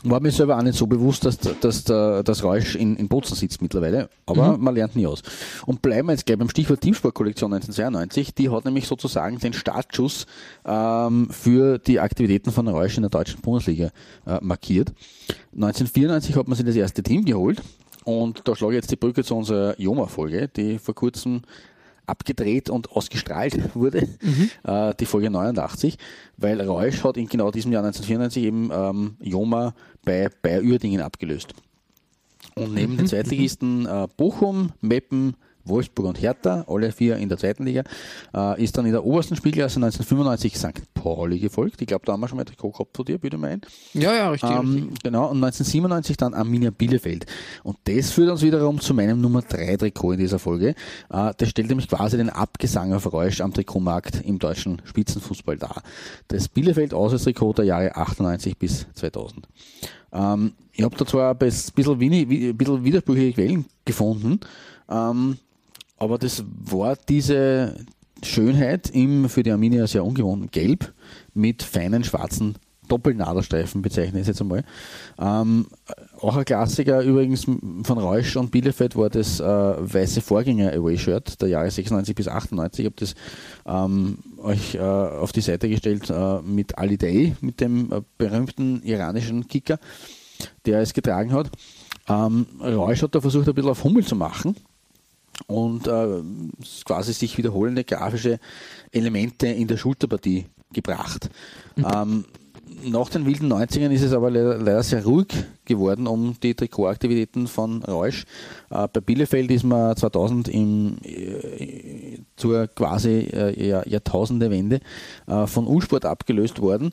[0.04, 3.34] War mir selber auch nicht so bewusst, dass, dass der, das Rausch in, in Bozen
[3.34, 5.22] sitzt mittlerweile, aber man lernt nie aus.
[5.66, 10.26] Und bleiben wir jetzt gleich beim Stichwort Teamsportkollektion 1992, die hat nämlich sozusagen den Startschuss
[10.64, 13.90] ähm, für die Aktivitäten von Rausch in der deutschen Bundesliga
[14.24, 14.92] äh, markiert.
[15.56, 17.60] 1994 hat man sich das erste Team geholt
[18.08, 21.42] Und da schlage ich jetzt die Brücke zu unserer Joma-Folge, die vor kurzem
[22.06, 24.50] abgedreht und ausgestrahlt wurde, mhm.
[24.64, 25.98] äh, die Folge 89,
[26.38, 29.74] weil Reusch hat in genau diesem Jahr 1994 eben ähm, Joma
[30.06, 31.52] bei Bayer Uerdingen abgelöst.
[32.54, 32.96] Und neben mhm.
[32.96, 35.36] den Zweitligisten äh, Bochum, Meppen,
[35.68, 37.82] Wolfsburg und Hertha, alle vier in der zweiten Liga,
[38.34, 40.94] äh, ist dann in der obersten Spielklasse 1995 St.
[40.94, 41.80] Pauli gefolgt.
[41.80, 43.60] Ich glaube, da haben wir schon mal Trikot gehabt von dir, bitte mein.
[43.94, 45.02] Ja, ja, richtig, ähm, richtig.
[45.04, 47.26] Genau, und 1997 dann Arminia Bielefeld.
[47.62, 50.74] Und das führt uns wiederum zu meinem Nummer 3 Trikot in dieser Folge.
[51.10, 55.82] Äh, das stellt nämlich quasi den Abgesang auf Reusch am Trikotmarkt im deutschen Spitzenfußball dar.
[56.28, 59.46] Das Bielefeld Auswärtstrikot der Jahre 98 bis 2000.
[60.12, 64.40] Ähm, ich habe da zwar ein bisschen, wenig, ein bisschen widersprüchliche Quellen gefunden,
[64.88, 65.38] ähm,
[65.98, 67.76] aber das war diese
[68.22, 70.92] Schönheit im für die Arminia sehr ungewohnten Gelb
[71.34, 72.56] mit feinen schwarzen
[72.88, 74.64] Doppelnadelstreifen bezeichne ich es jetzt einmal.
[75.18, 75.66] Ähm,
[76.20, 81.48] auch ein Klassiker übrigens von Reusch und Bielefeld war das äh, weiße Vorgänger Away-Shirt der
[81.48, 82.80] Jahre 96 bis 98.
[82.80, 83.14] Ich habe das
[83.66, 88.82] ähm, euch äh, auf die Seite gestellt äh, mit Ali Day, mit dem äh, berühmten
[88.82, 89.78] iranischen Kicker,
[90.64, 91.50] der es getragen hat.
[92.08, 94.56] Ähm, Reusch hat da versucht, ein bisschen auf Hummel zu machen
[95.46, 96.22] und äh,
[96.84, 98.38] quasi sich wiederholende grafische
[98.92, 101.30] Elemente in der Schulterpartie gebracht.
[101.76, 101.86] Mhm.
[101.94, 102.24] Ähm,
[102.84, 105.28] nach den wilden 90ern ist es aber leider, leider sehr ruhig
[105.64, 108.24] geworden um die Trikotaktivitäten von Reusch.
[108.70, 114.80] Äh, bei Bielefeld ist man 2000 im, äh, zur quasi äh, Jahrtausendewende
[115.26, 116.90] äh, von U-Sport abgelöst worden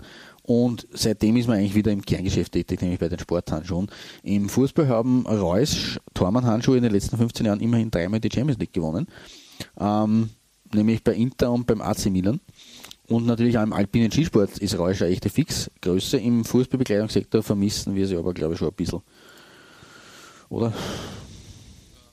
[0.48, 3.88] und seitdem ist man eigentlich wieder im Kerngeschäft tätig, nämlich bei den Sporthandschuhen.
[4.22, 8.74] Im Fußball haben Reus Tormann-Handschuhe in den letzten 15 Jahren immerhin dreimal die Champions League
[8.74, 9.08] gewonnen.
[9.80, 10.30] Ähm,
[10.72, 12.40] nämlich bei Inter und beim AC Milan.
[13.08, 16.18] Und natürlich auch im alpinen Skisport ist Reus eine echte Fixgröße.
[16.18, 19.02] Im Fußballbekleidungssektor vermissen wir sie aber, glaube ich, schon ein bisschen.
[20.50, 20.74] Oder?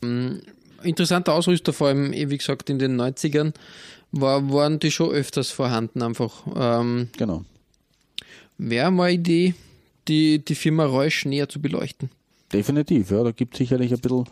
[0.00, 0.38] Mm,
[0.82, 3.52] interessanter Ausrüster, vor allem, wie gesagt, in den 90ern,
[4.10, 6.46] war, waren die schon öfters vorhanden einfach.
[6.56, 7.44] Ähm, genau
[8.70, 9.54] wäre mal eine Idee,
[10.08, 12.10] die, die Firma Reusch näher zu beleuchten.
[12.52, 14.24] Definitiv, ja, da gibt es sicherlich ein bisschen,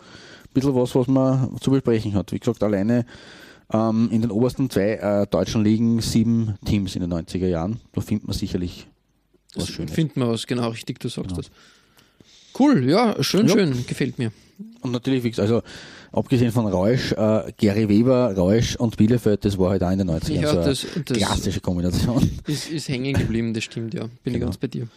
[0.52, 2.32] bisschen was, was man zu besprechen hat.
[2.32, 3.06] Wie gesagt, alleine
[3.72, 7.80] ähm, in den obersten zwei äh, deutschen Ligen sieben Teams in den 90er Jahren.
[7.92, 8.86] Da findet man sicherlich
[9.54, 9.92] was Schönes.
[9.92, 11.36] Findet man was, genau richtig, du sagst ja.
[11.38, 11.50] das.
[12.58, 13.54] Cool, ja, schön, ja.
[13.54, 14.32] schön, gefällt mir.
[14.80, 15.62] Und natürlich, wie gesagt, also
[16.12, 20.10] abgesehen von Reusch, äh, Gary Weber, Reusch und Bielefeld, das war halt auch in den
[20.10, 22.30] 90ern ja, so das, eine das klassische Kombination.
[22.46, 24.02] Ist, ist hängen geblieben, das stimmt, ja.
[24.02, 24.36] Bin genau.
[24.36, 24.88] ich ganz bei dir.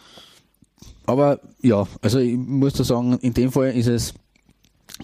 [1.06, 4.14] Aber ja, also ich muss da sagen, in dem Fall ist es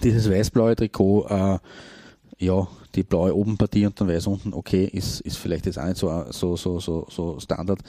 [0.02, 1.58] dieses weiß-blaue Trikot, äh,
[2.38, 5.98] ja, die blaue Obenpartie und dann weiß unten, okay, ist, ist vielleicht jetzt auch nicht
[5.98, 7.80] so, so, so, so, so Standard.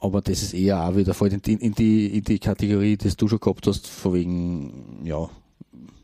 [0.00, 3.14] Aber das ist eher auch wieder voll in die, in die, in die Kategorie, die
[3.14, 5.28] du schon gehabt hast, von wegen, ja,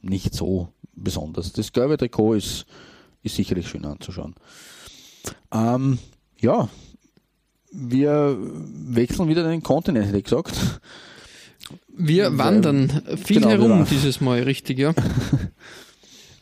[0.03, 0.69] nicht so
[1.03, 1.53] besonders.
[1.53, 2.67] Das gelbe Trikot ist,
[3.23, 4.35] ist sicherlich schön anzuschauen.
[5.53, 5.99] Ähm,
[6.39, 6.69] ja,
[7.73, 10.81] wir wechseln wieder den Kontinent, hätte ich gesagt.
[11.89, 14.95] Wir wandern viel genau, herum dieses Mal, richtig, ja.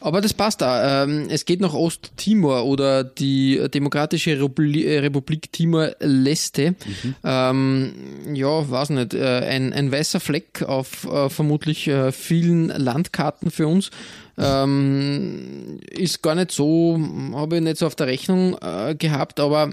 [0.09, 1.05] Aber das passt da.
[1.05, 6.71] Ähm, es geht nach Osttimor oder die Demokratische äh, Republik Timor-Leste.
[6.71, 7.15] Mhm.
[7.23, 7.93] Ähm,
[8.33, 9.13] ja, weiß nicht.
[9.13, 13.91] Äh, ein, ein weißer Fleck auf äh, vermutlich vielen Landkarten für uns.
[14.39, 16.99] Ähm, ist gar nicht so,
[17.35, 18.57] habe ich nicht so auf der Rechnung
[18.99, 19.71] gehabt, aber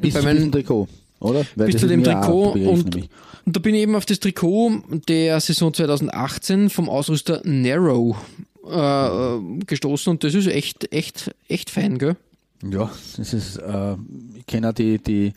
[0.00, 0.86] bis bei meinem Trikot,
[1.18, 1.44] oder?
[1.56, 3.08] Weil bis zu dem Trikot und, und,
[3.46, 8.16] da bin ich eben auf das Trikot der Saison 2018 vom Ausrüster Narrow
[8.64, 12.16] äh, gestoßen und das ist echt, echt, echt fein, gell?
[12.62, 13.96] Ja, das ist, äh,
[14.36, 15.32] ich kenne auch die, die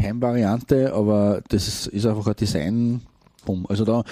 [0.00, 3.02] Heimvariante, aber das ist, ist einfach ein Design.
[3.68, 4.04] Also da,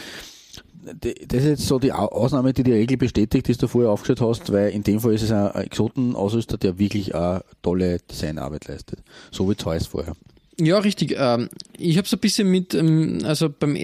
[0.94, 4.52] das ist jetzt so die Ausnahme, die die Regel bestätigt, die du vorher aufgestellt hast,
[4.52, 9.02] weil in dem Fall ist es ein Exotenausrüster, der wirklich eine tolle Designarbeit leistet.
[9.30, 10.14] So wie Zeus vorher.
[10.60, 11.14] Ja, richtig.
[11.16, 13.76] Ähm, ich habe es ein bisschen mit, ähm, also beim,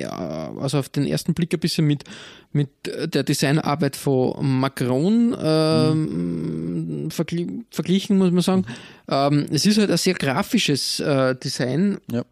[0.61, 2.05] also auf den ersten Blick ein bisschen mit,
[2.53, 7.11] mit der Designarbeit von Macron ähm, mhm.
[7.11, 8.67] verglichen, muss man sagen.
[9.07, 9.47] Mhm.
[9.53, 11.99] es ist halt ein sehr grafisches äh, Design.
[12.11, 12.25] Ja.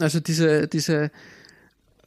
[0.00, 1.10] Also diese, diese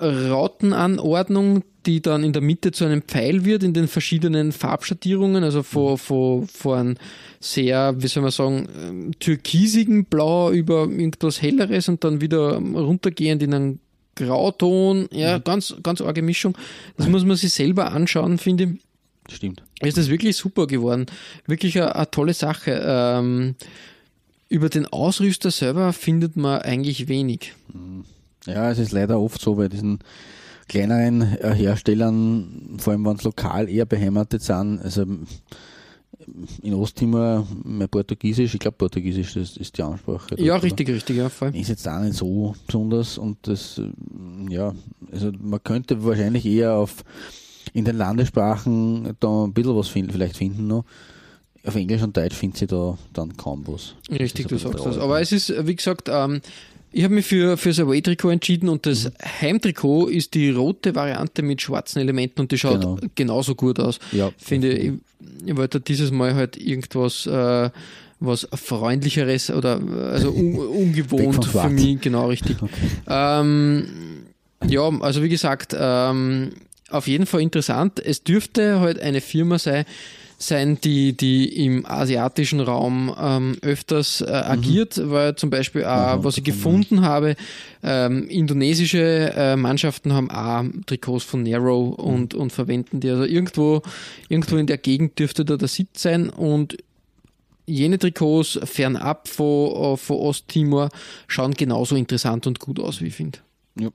[0.03, 5.63] Rautenanordnung, die dann in der Mitte zu einem Pfeil wird in den verschiedenen Farbschattierungen, also
[5.63, 5.97] von, mhm.
[5.97, 6.95] von, von
[7.39, 13.43] sehr, wie soll man sagen, ähm, türkisigen Blau über irgendwas Helleres und dann wieder runtergehend
[13.43, 13.79] in einen
[14.15, 15.07] Grauton.
[15.11, 15.43] Ja, mhm.
[15.43, 16.57] ganz, ganz arge Mischung.
[16.97, 18.69] Das muss man sich selber anschauen, finde ich.
[19.33, 19.63] Stimmt.
[19.81, 21.05] Ist das wirklich super geworden.
[21.47, 22.81] Wirklich eine, eine tolle Sache.
[22.85, 23.55] Ähm,
[24.49, 27.53] über den Ausrüster selber findet man eigentlich wenig.
[28.45, 29.99] Ja, es ist leider oft so bei diesen
[30.67, 35.05] kleineren äh, Herstellern, vor allem wenn es lokal eher beheimatet sind, also
[36.61, 40.35] in Osttimor mehr Portugiesisch, ich glaube Portugiesisch das ist die Ansprache.
[40.37, 41.49] Ja, dort, richtig, richtig, ja, voll.
[41.49, 41.59] oder?
[41.59, 43.81] Ist jetzt auch nicht so besonders und das,
[44.49, 44.73] ja,
[45.11, 47.03] also man könnte wahrscheinlich eher auf
[47.73, 50.85] in den Landessprachen da ein bisschen was finden, vielleicht finden noch.
[51.65, 53.95] Auf Englisch und Deutsch findet sie da dann kaum was.
[54.11, 54.97] Richtig, du sagst das.
[54.97, 56.41] Aber es ist, wie gesagt, ähm,
[56.93, 59.11] ich habe mich für, das Away-Trikot entschieden und das Mhm.
[59.41, 62.97] Heimtrikot ist die rote Variante mit schwarzen Elementen und die schaut Genau.
[63.15, 63.99] genauso gut aus.
[64.11, 64.31] Ja.
[64.37, 64.93] Finde ich,
[65.45, 67.69] ich wollte dieses Mal halt irgendwas äh,
[68.19, 72.57] was freundlicheres oder also un, ungewohnt für mich, genau richtig.
[73.09, 73.87] Ähm,
[74.65, 76.51] ja, also wie gesagt, ähm,
[76.89, 77.99] auf jeden Fall interessant.
[77.99, 79.83] Es dürfte halt eine Firma sein,
[80.37, 86.37] sein, die, die im asiatischen Raum ähm, öfters äh, agiert, weil zum Beispiel auch, was
[86.37, 87.35] ich gefunden habe,
[87.83, 93.09] ähm, indonesische äh, Mannschaften haben auch Trikots von Nero und, und verwenden die.
[93.09, 93.81] Also irgendwo,
[94.29, 96.77] irgendwo in der Gegend dürfte da der Sitz sein und
[97.65, 100.89] jene Trikots fernab von, äh, von Osttimor
[101.27, 103.39] schauen genauso interessant und gut aus, wie ich finde.
[103.79, 103.89] Ja.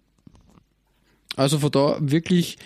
[1.37, 2.57] Also von da wirklich,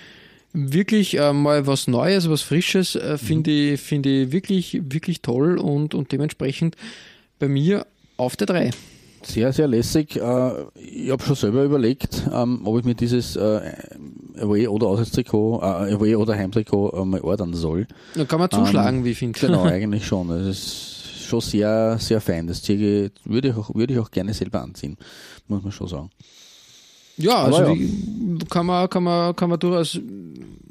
[0.53, 5.59] wirklich äh, mal was Neues, was Frisches, äh, finde ich, finde ich wirklich, wirklich toll
[5.59, 6.77] und, und dementsprechend
[7.39, 7.87] bei mir
[8.17, 8.71] auf der 3.
[9.25, 10.17] Sehr, sehr lässig.
[10.17, 13.73] Äh, Ich habe schon selber überlegt, ähm, ob ich mir dieses äh,
[14.39, 17.87] Away- oder Auswärtstrikot, äh, Away- oder Heimtrikot äh, mal ordern soll.
[18.15, 19.39] Da kann man zuschlagen, wie ich finde.
[19.39, 20.29] Genau, eigentlich schon.
[20.29, 22.49] Das ist schon sehr, sehr fein.
[22.49, 24.97] Das ziehe ich, würde ich auch, würde ich auch gerne selber anziehen,
[25.47, 26.11] muss man schon sagen.
[27.23, 27.75] Ja, also ja.
[27.75, 29.99] Wie, kann man, kann man, kann man durchaus,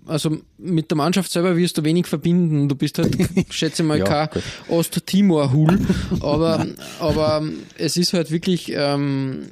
[0.05, 2.67] also mit der Mannschaft selber wirst du wenig verbinden.
[2.67, 3.15] Du bist halt,
[3.49, 4.43] schätze mal, Ja, kein gut.
[4.69, 5.79] Ost-Timor-Hul,
[6.21, 6.65] aber,
[6.99, 7.43] aber
[7.77, 9.49] es ist halt wirklich ähm,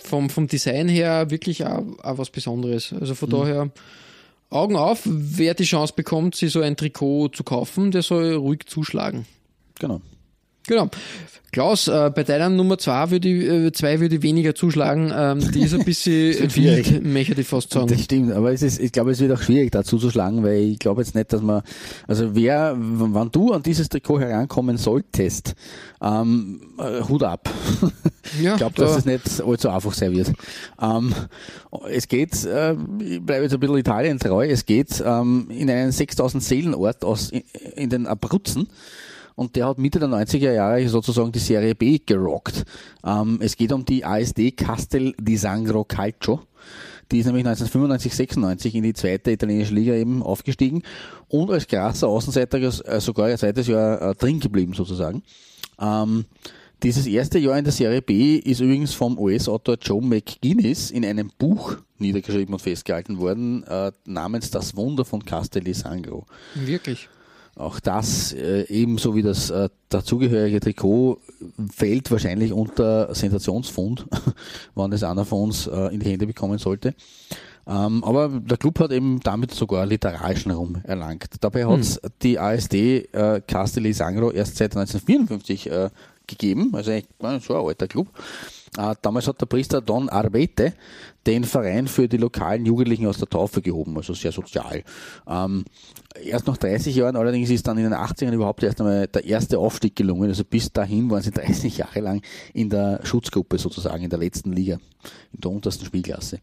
[0.00, 2.92] vom, vom Design her wirklich auch, auch was Besonderes.
[2.92, 3.16] Also Mhm.
[3.16, 3.70] von daher
[4.50, 8.60] Augen auf, wer die Chance bekommt, sich so ein Trikot zu kaufen, der soll ruhig
[8.66, 9.26] zuschlagen.
[9.80, 10.00] Genau.
[10.66, 10.88] Genau.
[11.52, 15.10] Klaus, äh, bei deiner Nummer zwei würde ich, äh, zwei würde ich weniger zuschlagen.
[15.16, 16.90] Ähm, die ist ein bisschen schwierig.
[16.92, 17.86] wild, möchte ich fast sagen.
[17.86, 20.58] Das stimmt, aber es ist, ich glaube, es wird auch schwierig dazu zu schlagen, weil
[20.72, 21.62] ich glaube jetzt nicht, dass man,
[22.06, 25.54] also wer, wann du an dieses Trikot herankommen solltest,
[26.02, 27.48] ähm, äh, Hut ab.
[28.42, 30.32] Ja, ich glaube, da- dass es nicht allzu einfach sein wird.
[30.82, 31.14] Ähm,
[31.88, 35.92] es geht, äh, ich bleibe jetzt ein bisschen Italien treu, es geht ähm, in einen
[35.92, 37.44] 6000 Seelenort aus, in,
[37.76, 38.66] in den Abruzzen.
[39.36, 42.64] Und der hat Mitte der 90er Jahre sozusagen die Serie B gerockt.
[43.04, 46.40] Ähm, es geht um die ASD Castel di Sangro Calcio.
[47.12, 50.82] Die ist nämlich 1995, 96 in die zweite italienische Liga eben aufgestiegen
[51.28, 55.22] und als krasser Außenseiter äh, sogar ein zweites Jahr äh, drin geblieben sozusagen.
[55.78, 56.24] Ähm,
[56.82, 61.30] dieses erste Jahr in der Serie B ist übrigens vom US-Autor Joe McGuinness in einem
[61.38, 66.26] Buch niedergeschrieben und festgehalten worden, äh, namens Das Wunder von Castel di Sangro.
[66.54, 67.08] Wirklich.
[67.56, 71.18] Auch das, äh, ebenso wie das äh, dazugehörige Trikot,
[71.74, 74.06] fällt wahrscheinlich unter Sensationsfund,
[74.74, 76.94] wann es einer von uns äh, in die Hände bekommen sollte.
[77.66, 81.28] Ähm, aber der Club hat eben damit sogar literarischen Ruhm erlangt.
[81.40, 85.90] Dabei hat es die ASD äh, Castelli Sangro erst seit 1954 äh,
[86.26, 88.08] gegeben, also eigentlich schon ein alter Club.
[88.76, 90.74] Äh, damals hat der Priester Don Arbete
[91.26, 94.84] den Verein für die lokalen Jugendlichen aus der Taufe gehoben, also sehr sozial.
[95.26, 95.64] Ähm,
[96.22, 99.58] erst nach 30 Jahren allerdings ist dann in den 80ern überhaupt erst einmal der erste
[99.58, 100.28] Aufstieg gelungen.
[100.28, 104.52] Also bis dahin waren sie 30 Jahre lang in der Schutzgruppe sozusagen, in der letzten
[104.52, 104.78] Liga,
[105.32, 106.38] in der untersten Spielklasse.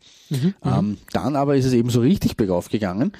[0.65, 3.13] ähm, dann aber ist es eben so richtig bergauf gegangen.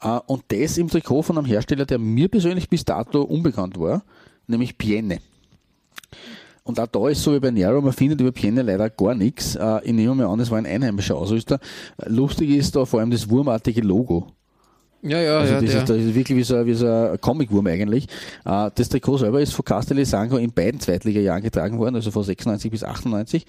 [0.00, 4.04] Äh, und das im Trikot von einem Hersteller, der mir persönlich bis dato unbekannt war,
[4.46, 5.18] nämlich Pienne.
[6.70, 9.56] Und auch da ist so wie bei Nero, man findet über Pienne leider gar nichts.
[9.56, 11.58] Äh, ich nehme mal an, es war ein einheimischer Ausrüster.
[11.98, 14.28] Äh, Lustig ist da vor allem das wurmartige Logo.
[15.02, 15.60] Ja, ja, Also ja.
[15.62, 18.04] das, Der, ist, das ist wirklich wie so, ein- wie so ein Comicwurm eigentlich.
[18.44, 22.22] Äh, Das Trikot selber ist von Castelli Sango in beiden Zweitliga-Jahren getragen worden, also von
[22.22, 23.46] 96 bis 98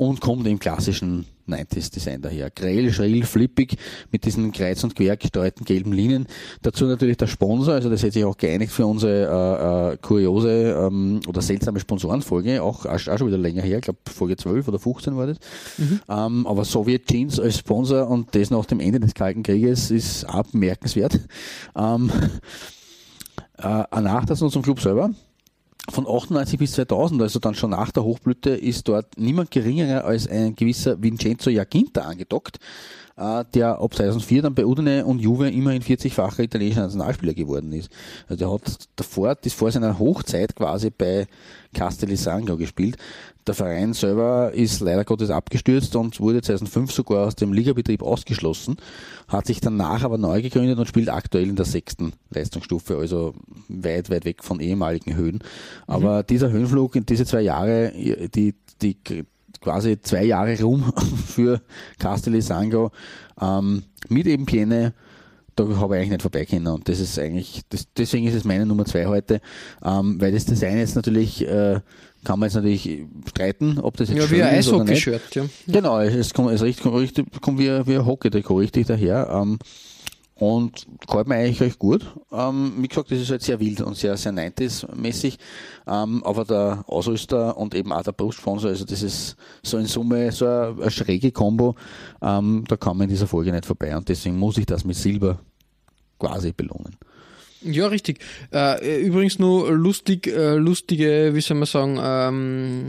[0.00, 2.48] und kommt im klassischen 90s-Design daher.
[2.48, 3.76] Grell, schrill, flippig,
[4.10, 6.26] mit diesen kreuz und quer gestreuten gelben Linien.
[6.62, 10.86] Dazu natürlich der Sponsor, also das hätte sich auch geeinigt für unsere äh, äh, kuriose
[10.86, 14.78] ähm, oder seltsame Sponsorenfolge, auch, auch schon wieder länger her, ich glaube Folge 12 oder
[14.78, 15.36] 15 war das.
[16.08, 20.26] Ähm, aber Soviet Jeans als Sponsor und das nach dem Ende des Kalten Krieges ist
[20.26, 21.20] auch bemerkenswert.
[21.76, 22.10] Ähm,
[23.58, 25.10] äh, ein Nachteil zum Club selber.
[25.90, 30.28] Von 98 bis 2000, also dann schon nach der Hochblüte, ist dort niemand geringerer als
[30.28, 32.58] ein gewisser Vincenzo Jacinta angedockt.
[33.20, 37.90] äh, der ab 2004 dann bei Udine und Juve immerhin 40-facher italienischer Nationalspieler geworden ist.
[38.28, 41.26] Also der hat davor, das vor seiner Hochzeit quasi bei
[41.74, 42.96] Castellisangro gespielt.
[43.50, 48.76] Der Verein selber ist leider Gottes abgestürzt und wurde 2005 sogar aus dem Ligabetrieb ausgeschlossen,
[49.26, 53.34] hat sich danach aber neu gegründet und spielt aktuell in der sechsten Leistungsstufe, also
[53.66, 55.40] weit, weit weg von ehemaligen Höhen.
[55.88, 56.26] Aber mhm.
[56.28, 58.96] dieser Höhenflug in diese zwei Jahre, die, die
[59.60, 60.92] quasi zwei Jahre Ruhm
[61.26, 61.60] für
[61.98, 62.44] Castelli
[63.40, 64.94] ähm, mit eben Piene,
[65.56, 68.66] da habe ich eigentlich nicht vorbeikommen und das ist eigentlich, das, deswegen ist es meine
[68.66, 69.40] Nummer zwei heute,
[69.84, 71.80] ähm, weil das Design jetzt natürlich, äh,
[72.24, 75.06] kann man jetzt natürlich streiten, ob das jetzt ja, schön wie ein ist oder nicht.
[75.06, 75.44] Eishockey-Shirt, ja.
[75.66, 79.28] Genau, es kommt, es kommt, richtig, kommt wie, wie ein Hockey-Trikot richtig daher.
[79.32, 79.58] Ähm,
[80.40, 82.14] und gefällt mir eigentlich recht gut.
[82.32, 85.36] Ähm, wie gesagt, das ist halt sehr wild und sehr, sehr 90s-mäßig.
[85.86, 90.32] Ähm, aber der Ausrüster und eben auch der Brustsponsor, also das ist so in Summe
[90.32, 91.74] so eine, eine schräge Kombo.
[92.22, 94.96] Ähm, da kann man in dieser Folge nicht vorbei und deswegen muss ich das mit
[94.96, 95.40] Silber
[96.18, 96.96] quasi belohnen.
[97.62, 98.20] Ja, richtig.
[98.52, 102.86] Äh, übrigens nur lustig, äh, lustige, wie soll man sagen, ähm,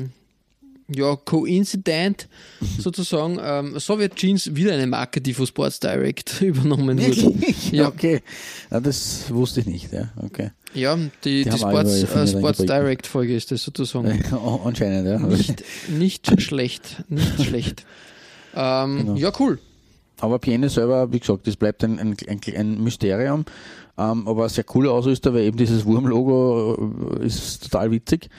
[0.94, 2.28] ja, coincident
[2.80, 3.40] sozusagen.
[3.42, 7.34] Ähm, Soviet Jeans wieder eine Marke, die von Sports Direct übernommen wurde.
[7.72, 8.22] Ja, okay.
[8.70, 10.10] Ja, das wusste ich nicht, ja.
[10.18, 10.52] Okay.
[10.74, 14.24] Ja, die, die, die Sports, äh, Sports Direct Folge ist das sozusagen.
[14.66, 15.20] Anscheinend, ja.
[15.20, 17.86] Nicht, nicht schlecht, nicht schlecht.
[18.56, 19.16] Ähm, genau.
[19.16, 19.60] Ja, cool.
[20.22, 22.16] Aber Piene selber, wie gesagt, das bleibt ein, ein,
[22.56, 23.44] ein Mysterium.
[23.98, 28.30] Ähm, aber sehr cool Ausrüster, weil eben dieses Wurmlogo äh, ist total witzig.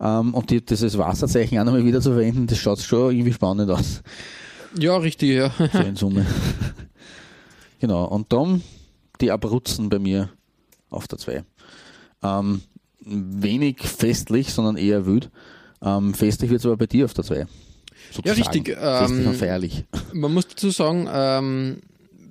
[0.00, 3.70] Ähm, und die, dieses Wasserzeichen auch nochmal wieder zu verwenden, das schaut schon irgendwie spannend
[3.70, 4.02] aus.
[4.78, 5.50] Ja, richtig, ja.
[5.72, 6.26] So in Summe.
[7.80, 8.62] genau, und dann
[9.20, 10.30] die Abruzzen bei mir
[10.90, 11.44] auf der 2.
[12.22, 12.62] Ähm,
[13.00, 15.30] wenig festlich, sondern eher wild.
[15.82, 17.46] Ähm, festlich wird es aber bei dir auf der 2.
[18.24, 18.68] Ja, richtig.
[18.68, 19.84] Festlich ähm, und feierlich.
[20.12, 21.78] Man muss dazu sagen, ähm,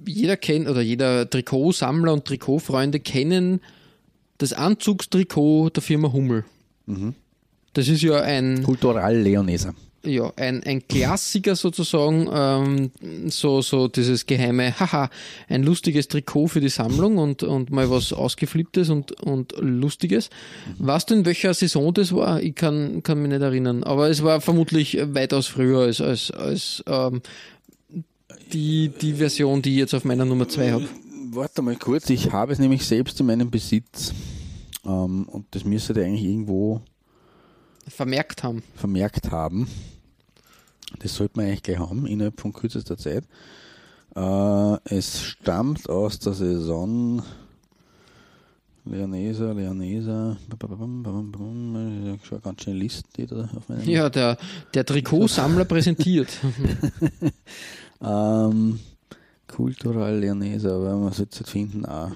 [0.08, 3.62] jeder kennt oder jeder Trikotsammler und Trikotfreunde kennen
[4.38, 6.44] das Anzugstrikot der Firma Hummel.
[6.86, 7.16] Mhm.
[7.74, 8.64] Das ist ja ein.
[8.64, 9.74] Kultural Leoneser.
[10.06, 12.92] Ja, ein, ein Klassiker sozusagen, ähm,
[13.30, 15.10] so, so dieses geheime, haha,
[15.50, 20.30] ein lustiges Trikot für die Sammlung und, und mal was Ausgeflipptes und, und Lustiges.
[20.78, 20.88] Mhm.
[20.88, 22.42] Weißt du, in welcher Saison das war?
[22.42, 26.84] Ich kann, kann mich nicht erinnern, aber es war vermutlich weitaus früher als, als, als
[26.86, 27.22] ähm,
[28.52, 30.88] die, die Version, die ich jetzt auf meiner Nummer 2 habe.
[31.32, 34.14] Warte mal kurz, ich habe es nämlich selbst in meinem Besitz
[34.86, 36.82] ähm, und das müsste eigentlich irgendwo
[37.88, 38.64] vermerkt haben.
[38.76, 39.68] Vermerkt haben.
[41.00, 43.26] Das sollte man eigentlich gleich haben, innerhalb von kürzester Zeit.
[44.16, 47.22] Äh, es stammt aus der Saison
[48.86, 50.38] Leonesa, Leonesa,
[52.24, 54.38] schon ganz schön Listen, die da auf meinem Ja, der,
[54.74, 56.30] der Trikotsammler präsentiert.
[58.02, 58.80] ähm,
[59.48, 62.12] Kultural Leonesa, aber man sollte es finden auch.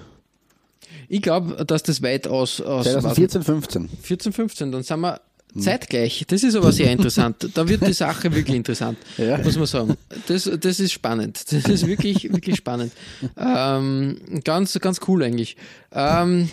[1.08, 2.60] Ich glaube, dass das weit aus.
[2.60, 3.88] aus 2014, 15.
[4.02, 5.20] 14, 15, dann sind wir
[5.58, 7.50] Zeitgleich, das ist aber sehr interessant.
[7.54, 9.36] Da wird die Sache wirklich interessant, ja.
[9.38, 9.96] muss man sagen.
[10.28, 11.52] Das, das ist spannend.
[11.52, 12.92] Das ist wirklich, wirklich spannend.
[13.36, 15.56] Ähm, ganz, ganz cool eigentlich.
[15.92, 16.48] Ähm,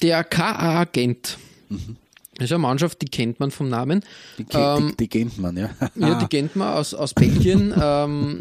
[0.00, 1.38] der KA Gent.
[1.68, 1.96] Mhm.
[2.42, 4.04] Das ist eine Mannschaft, die kennt man vom Namen.
[4.36, 5.70] Die, ähm, die, die kennt man, ja.
[5.94, 7.72] ja, die kennt man aus, aus Belgien.
[7.80, 8.40] ähm,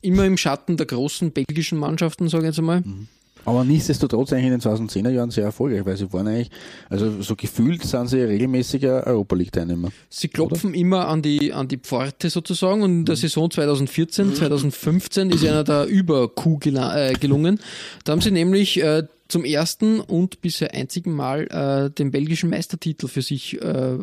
[0.00, 2.80] immer im Schatten der großen belgischen Mannschaften, sage ich jetzt einmal.
[2.80, 3.06] Mhm.
[3.44, 6.50] Aber nichtsdestotrotz eigentlich in den 2010er Jahren sehr erfolgreich, weil sie waren eigentlich,
[6.88, 9.90] also so gefühlt sind sie regelmäßiger Europa League Teilnehmer.
[10.08, 10.78] Sie klopfen oder?
[10.78, 13.20] immer an die, an die Pforte sozusagen und in der mhm.
[13.20, 17.60] Saison 2014, 2015 ist einer der Über-Coup äh, gelungen.
[18.04, 23.08] Da haben sie nämlich äh, zum ersten und bisher einzigen Mal äh, den belgischen Meistertitel
[23.08, 23.96] für sich äh,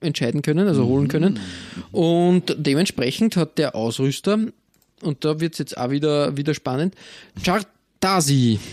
[0.00, 1.08] entscheiden können, also holen mhm.
[1.08, 1.40] können.
[1.92, 4.38] Und dementsprechend hat der Ausrüster,
[5.02, 6.94] und da wird es jetzt auch wieder, wieder spannend,
[7.42, 7.66] Chart
[8.00, 8.58] Dasi.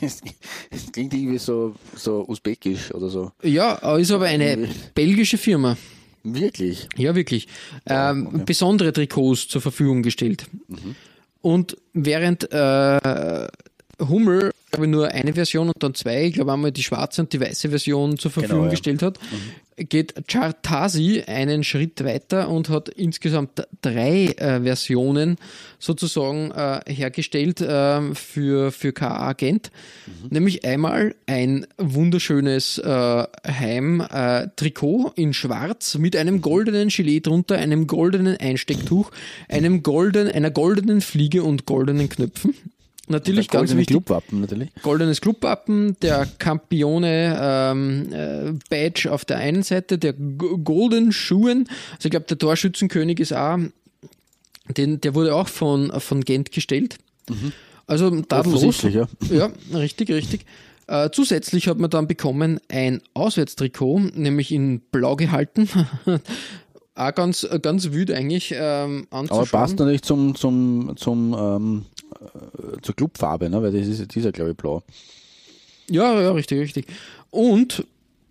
[0.00, 3.32] Es klingt irgendwie so, so usbekisch oder so.
[3.42, 5.76] Ja, ist aber eine belgische Firma.
[6.22, 6.88] Wirklich?
[6.96, 7.46] Ja, wirklich.
[7.86, 8.42] Ähm, okay.
[8.44, 10.46] Besondere Trikots zur Verfügung gestellt.
[10.68, 10.96] Mhm.
[11.40, 13.48] Und während äh,
[14.00, 17.40] Hummel glaube nur eine Version und dann zwei, ich glaube einmal die schwarze und die
[17.40, 18.70] weiße Version zur Verfügung genau, ja.
[18.70, 19.88] gestellt hat, mhm.
[19.88, 25.36] geht Chartasi einen Schritt weiter und hat insgesamt drei äh, Versionen
[25.78, 29.70] sozusagen äh, hergestellt äh, für, für KA Gent.
[30.06, 30.28] Mhm.
[30.30, 38.36] Nämlich einmal ein wunderschönes äh, Heim-Trikot in schwarz mit einem goldenen Gilet drunter, einem goldenen
[38.36, 39.10] Einstecktuch,
[39.48, 42.54] einem golden, einer goldenen Fliege und goldenen Knöpfen.
[43.08, 43.88] Natürlich ganz wichtig.
[43.88, 44.70] Clubwappen natürlich.
[44.82, 51.68] Goldenes Clubwappen, der Campione ähm, äh, Badge auf der einen Seite, der Golden Schuhen.
[51.92, 53.58] Also ich glaube, der Torschützenkönig ist auch
[54.76, 56.98] Den, der wurde auch von, von Gent gestellt.
[57.86, 58.82] Also tadellos.
[58.82, 59.06] Ja.
[59.30, 60.44] Ja, richtig, richtig.
[60.88, 65.68] Äh, zusätzlich hat man dann bekommen ein Auswärtstrikot, nämlich in blau gehalten.
[66.94, 71.95] auch ganz, ganz wüd eigentlich ähm, Aber passt natürlich zum, zum, zum, ähm, äh,
[72.82, 73.62] zur Clubfarbe, ne?
[73.62, 74.82] weil das ist ja, glaube ich, blau.
[75.90, 76.86] Ja, ja, richtig, richtig.
[77.30, 77.84] Und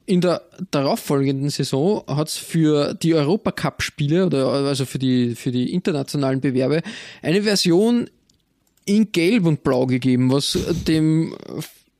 [0.06, 5.74] in der darauffolgenden Saison hat es für die Europacup-Spiele oder also für die, für die
[5.74, 6.82] internationalen Bewerbe
[7.22, 8.10] eine Version
[8.86, 10.58] in Gelb und Blau gegeben, was
[10.88, 11.36] dem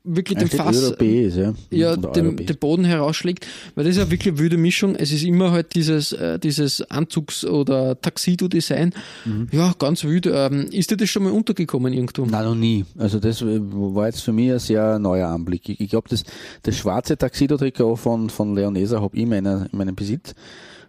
[0.06, 1.54] wirklich Stück Fass europäisch, ja.
[1.70, 4.94] ja, Oder dem, den Boden herausschlägt, weil das ist ja wirklich eine wilde Mischung.
[4.94, 8.94] Es ist immer halt dieses, äh, dieses Anzugs- oder Taxido-Design.
[9.24, 9.48] Mhm.
[9.52, 10.26] Ja, ganz wild.
[10.26, 12.24] Ähm, ist dir das schon mal untergekommen irgendwo?
[12.24, 12.84] Nein, noch nie.
[12.96, 15.68] Also das äh, war jetzt für mich ein sehr neuer Anblick.
[15.68, 16.22] Ich, ich glaube, das,
[16.62, 20.34] das schwarze Taxido-Trikot von, von Leonesa habe ich in, meiner, in meinem Besitz.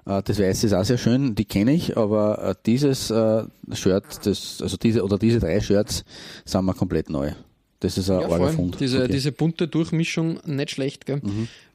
[0.05, 4.59] Äh, Das weiße ist auch sehr schön, die kenne ich, aber äh, dieses Shirt, das,
[4.61, 6.05] also diese oder diese drei Shirts
[6.45, 7.31] sind mir komplett neu.
[7.79, 8.79] Das ist ein Ja, vor arger allem Fund.
[8.79, 9.07] diese, Okay.
[9.07, 9.11] Mhm.
[9.11, 11.21] diese bunte Durchmischung, nicht schlecht, gell?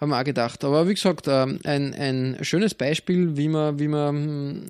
[0.01, 0.65] Haben wir auch gedacht.
[0.65, 4.63] Aber wie gesagt, ähm, ein, ein schönes Beispiel, wie man, wie man hm,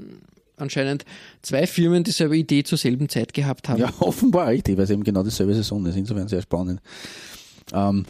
[0.58, 1.04] anscheinend
[1.40, 3.80] zwei Firmen dieselbe Idee zur selben Zeit gehabt haben.
[3.80, 5.96] Ja, offenbar richtig, weil es eben genau dieselbe Saison ist.
[5.96, 6.80] Insofern sehr spannend.
[7.72, 8.04] Ähm,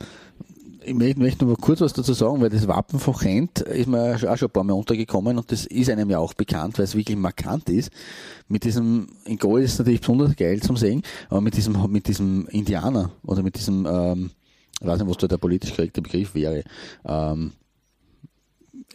[0.85, 4.37] ich möchte, nur kurz was dazu sagen, weil das Wappen von Gent ist mir auch
[4.37, 7.17] schon ein paar Mal untergekommen und das ist einem ja auch bekannt, weil es wirklich
[7.17, 7.91] markant ist.
[8.49, 12.09] Mit diesem, in Gold ist es natürlich besonders geil zum Sehen, aber mit diesem, mit
[12.09, 14.31] diesem Indianer oder mit diesem, ähm,
[14.81, 16.65] ich weiß nicht, was da der politisch korrekte Begriff wäre,
[17.07, 17.53] ähm,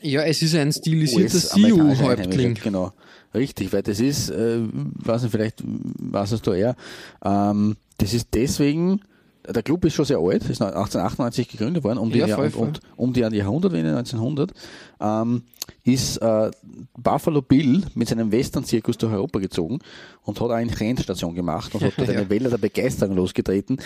[0.02, 1.56] Ja, es ist ein stilisierter.
[1.56, 2.92] Einheimischer, Genau,
[3.34, 6.76] richtig, weil das ist, äh, weiß nicht, vielleicht weiß es du eher,
[7.24, 9.02] ähm, das ist deswegen,
[9.50, 12.68] der Club ist schon sehr alt, ist 1898 gegründet worden, um die, Ja, voll, voll.
[12.68, 14.52] und, um die Jahrhundertwende 1900,
[15.00, 15.44] ähm,
[15.84, 16.52] ist äh,
[16.98, 19.80] Buffalo Bill mit seinem Western-Zirkus durch Europa gezogen
[20.24, 22.30] und hat eine Rennstation gemacht und hat dort eine.
[22.30, 23.78] Welle der Begeisterung losgetreten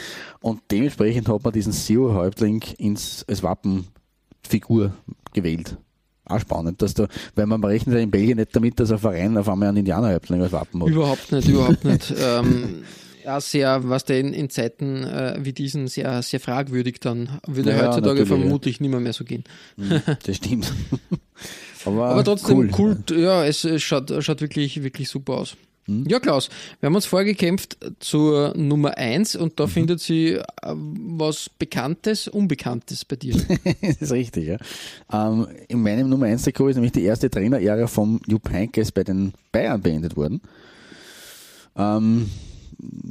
[0.41, 4.93] und dementsprechend hat man diesen Sioux-Häuptling ins, als Wappenfigur
[5.33, 5.77] gewählt.
[6.25, 9.37] Auch spannend, dass da, weil man rechnet ja in Belgien nicht damit, dass ein Verein
[9.37, 10.89] auf einmal einen Indianerhäuptling als Wappen hat.
[10.89, 12.13] Überhaupt nicht, überhaupt nicht.
[12.21, 12.83] Ähm,
[13.23, 17.39] ja, sehr, was der in, in Zeiten äh, wie diesen sehr, sehr fragwürdig dann.
[17.47, 18.37] Würde Ja, heutzutage natürlich, ja.
[18.37, 19.43] vermutlich nicht mehr, mehr so gehen.
[20.25, 20.71] Das stimmt.
[21.85, 22.67] Aber, Aber trotzdem cool.
[22.69, 25.55] Kult, ja, es, es schaut, schaut wirklich, wirklich super aus.
[25.85, 26.05] Hm?
[26.07, 26.49] Ja, Klaus,
[26.79, 29.55] wir haben uns vorgekämpft zur Nummer eins und Mhm.
[29.55, 30.43] da findet sie äh,
[30.75, 33.33] was Bekanntes, Unbekanntes bei dir.
[33.81, 34.57] das ist richtig, ja.
[35.11, 39.03] Ähm, in meinem Nummer 1 Trikot ist nämlich die erste Trainerära vom Jupp Heynckes bei
[39.03, 40.41] den Bayern beendet worden.
[41.75, 42.29] Ähm,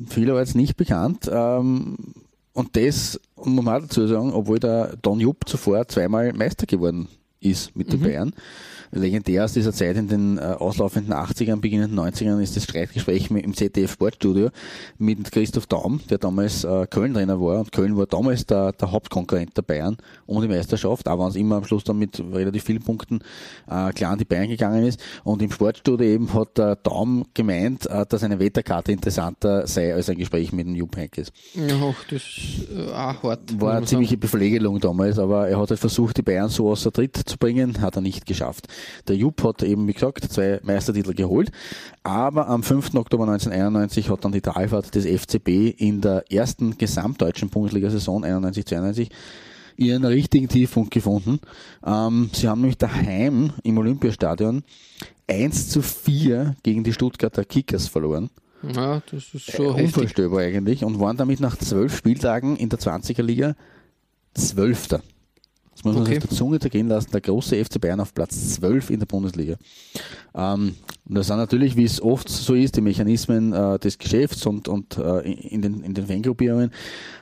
[0.08, 1.30] viele war jetzt nicht bekannt.
[1.32, 1.96] Ähm,
[2.52, 7.08] und das, muss man auch dazu sagen, obwohl der Don Jupp zuvor zweimal Meister geworden
[7.40, 8.34] ist mit den Bayern.
[8.93, 13.45] Legendär aus dieser Zeit in den äh, auslaufenden 80ern, beginnenden 90ern ist das Streitgespräch mit,
[13.45, 14.51] im ZDF Sportstudio
[14.99, 17.61] mit Christoph Daum, der damals äh, Köln-Trainer war.
[17.61, 21.36] Und Köln war damals der, der Hauptkonkurrent der Bayern um die Meisterschaft, auch wenn es
[21.36, 23.20] immer am Schluss dann mit relativ vielen Punkten
[23.68, 25.01] äh, klar an die Bayern gegangen ist.
[25.22, 30.09] Und im Sportstudio eben hat der Daum gemeint, äh, dass eine Wetterkarte interessanter sei als
[30.09, 31.30] ein Gespräch mit dem Jupp Heynckes.
[31.55, 33.61] ja, das ist äh, auch hart.
[33.61, 37.16] War eine ziemliche Beflegelung damals, aber er hat halt versucht, die Bayern so außer Tritt
[37.16, 38.66] zu bringen, hat er nicht geschafft.
[39.09, 41.51] Der Jupp hat eben, wie gesagt, zwei Meistertitel geholt,
[42.03, 42.95] aber am 5.
[42.95, 49.09] Oktober 1991 hat dann die Talfahrt des FCB in der ersten gesamtdeutschen Bundesliga-Saison 91-92
[49.76, 51.41] ihren richtigen Tiefpunkt gefunden.
[51.85, 54.62] Ähm, sie haben nämlich daheim im Olympiastadion
[55.26, 58.31] 1 zu 4 gegen die Stuttgarter Kickers verloren.
[58.62, 59.85] Ja, das ist schon Äh.
[59.85, 63.57] Unvorstellbar eigentlich und waren damit nach zwölf Spieltagen in der 20er Liga
[64.35, 65.03] Zwölfter.
[65.72, 66.14] Das muss man Okay.
[66.14, 67.10] sich der Zunge zergehen lassen.
[67.12, 69.56] Der große FC Bayern auf Platz 12 in der Bundesliga.
[70.34, 70.74] Ähm,
[71.08, 74.68] und das sind natürlich, wie es oft so ist, die Mechanismen äh, des Geschäfts und,
[74.68, 76.70] und äh, in, den, in den Fangruppierungen.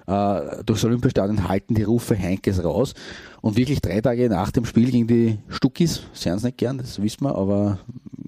[0.07, 2.94] Äh, durchs Olympiastadion halten die Rufe Heinkes raus.
[3.40, 6.78] Und wirklich drei Tage nach dem Spiel gegen die Stuckis, sie haben es nicht gern,
[6.78, 7.78] das wissen wir, aber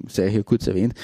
[0.07, 0.95] sei hier kurz erwähnt,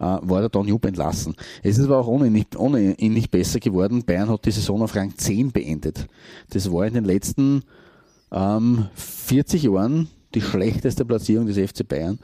[0.00, 1.34] äh, war der Don Jupp entlassen.
[1.62, 4.04] Es ist aber auch ohne nicht, ohne ihn nicht besser geworden.
[4.04, 6.06] Bayern hat die Saison auf Rang 10 beendet.
[6.50, 7.62] Das war in den letzten
[8.32, 12.18] ähm, 40 Jahren die schlechteste Platzierung des FC Bayern.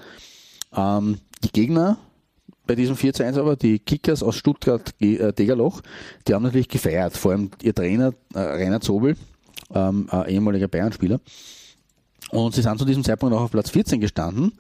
[0.75, 1.99] Ähm, die Gegner
[2.69, 5.81] bei diesem 4 zu 1 aber, die Kickers aus Stuttgart, äh, Degerloch,
[6.27, 9.17] die haben natürlich gefeiert, vor allem ihr Trainer äh, Rainer Zobel,
[9.75, 11.21] ähm, ein ehemaliger Bayern-Spieler.
[12.31, 14.53] Und sie sind zu diesem Zeitpunkt auch auf Platz 14 gestanden,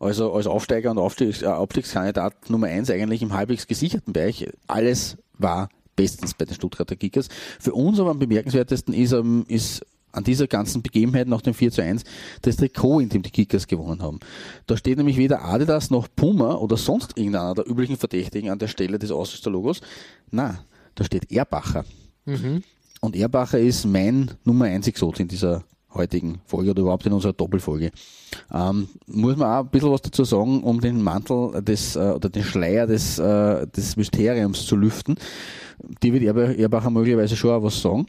[0.00, 4.50] also als Aufsteiger und Aufstiegs, äh, Abstiegskandidat Nummer 1 eigentlich im halbwegs gesicherten Bereich.
[4.66, 7.28] Alles war bestens bei den Stuttgarter Kickers.
[7.60, 11.72] Für uns aber am bemerkenswertesten ist, ähm, ist an dieser ganzen Begebenheit nach dem 4
[11.72, 12.04] zu 1
[12.42, 14.20] das Trikot, in dem die Kickers gewonnen haben.
[14.66, 18.68] Da steht nämlich weder Adidas noch Puma oder sonst irgendeiner der üblichen Verdächtigen an der
[18.68, 19.80] Stelle des Ausrüsterlogos.
[20.30, 20.60] Na,
[20.94, 21.84] da steht Erbacher.
[22.26, 22.62] Mhm.
[23.00, 27.32] Und Erbacher ist mein Nummer 1 Exot in dieser heutigen Folge oder überhaupt in unserer
[27.34, 27.90] Doppelfolge.
[28.52, 32.30] Ähm, muss man auch ein bisschen was dazu sagen, um den Mantel des, äh, oder
[32.30, 35.16] den Schleier des, äh, des Mysteriums zu lüften.
[36.02, 38.06] Die wird Erba- Erbacher möglicherweise schon auch was sagen.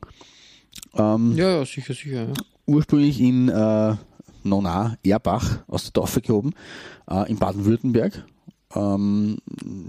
[0.96, 2.28] Ähm, Ja, ja, sicher, sicher.
[2.28, 2.34] Ja.
[2.66, 3.96] ursprünglich in äh,
[4.44, 6.54] Nona, Erbach, aus der Taufe gehoben,
[7.10, 8.26] äh, in Baden-Württemberg.
[8.76, 9.38] Ähm,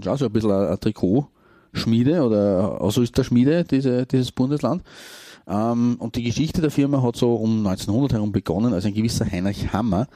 [0.03, 4.83] ja, so ein bisschen eine, Trikotschmiede oder Ausrüsterschmiede, diese, dieses Bundesland.
[5.47, 9.29] Ähm, und die Geschichte der Firma hat so um 1900 herum begonnen, als ein gewisser
[9.29, 10.07] Heinrich Hammer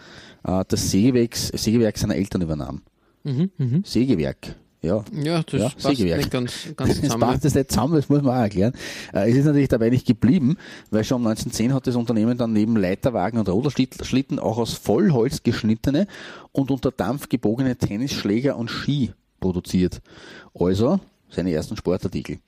[0.43, 2.82] äh, das Sägewerk, Sägewerk seiner Eltern übernahm.
[3.24, 3.84] Mhm, mhm.
[3.86, 5.03] Sägewerk, ja.
[5.13, 6.17] Ja, das Ja, passt Sägewerk.
[6.17, 7.21] nicht ganz, ganz Das zusammen.
[7.21, 8.73] passt jetzt nicht zusammen, das muss man auch erklären.
[9.13, 10.57] Äh, Es ist natürlich dabei nicht geblieben,
[10.91, 15.43] weil schon um 1910 hat das Unternehmen dann neben Leiterwagen und Ruderschlitten auch aus Vollholz
[15.43, 16.07] geschnittene
[16.51, 20.01] und unter Dampf gebogene Tennisschläger und Ski produziert.
[20.53, 20.99] Also
[21.30, 22.39] seine ersten Sportartikel.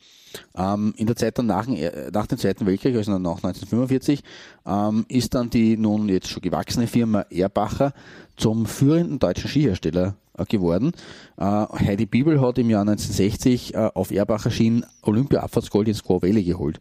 [0.55, 4.23] Ähm, in der Zeit dann nach, nach dem Zweiten Weltkrieg, also nach 1945,
[4.65, 7.93] ähm, ist dann die nun jetzt schon gewachsene Firma Erbacher
[8.37, 10.91] zum führenden deutschen Skihersteller äh, geworden.
[11.37, 16.43] Äh, Heidi Bibel hat im Jahr 1960 äh, auf Erbacher Schienen Olympia-Abfahrtsgold in Squaw Valley
[16.43, 16.79] geholt.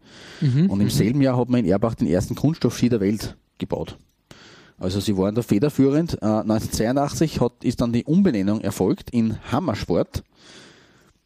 [0.68, 3.98] Und im selben Jahr hat man in Erbach den ersten Kunststoffski der Welt gebaut.
[4.78, 6.14] Also sie waren da federführend.
[6.22, 10.24] Äh, 1982 hat, ist dann die Umbenennung erfolgt in Hammersport.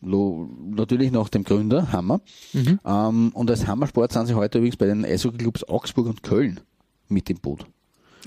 [0.00, 2.20] Lo, natürlich nach dem Gründer, Hammer.
[2.84, 6.60] Ähm, und als Hammersport sind sie heute übrigens bei den Eishockey-Clubs Augsburg und Köln
[7.08, 7.64] mit im Boot.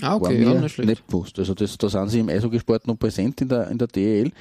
[0.00, 0.88] Ah, War okay, mir ja, nicht schlecht.
[0.88, 1.38] nicht bewusst.
[1.38, 4.32] Also das, da sind sie im Eishockeysport noch präsent in der, in der DEL.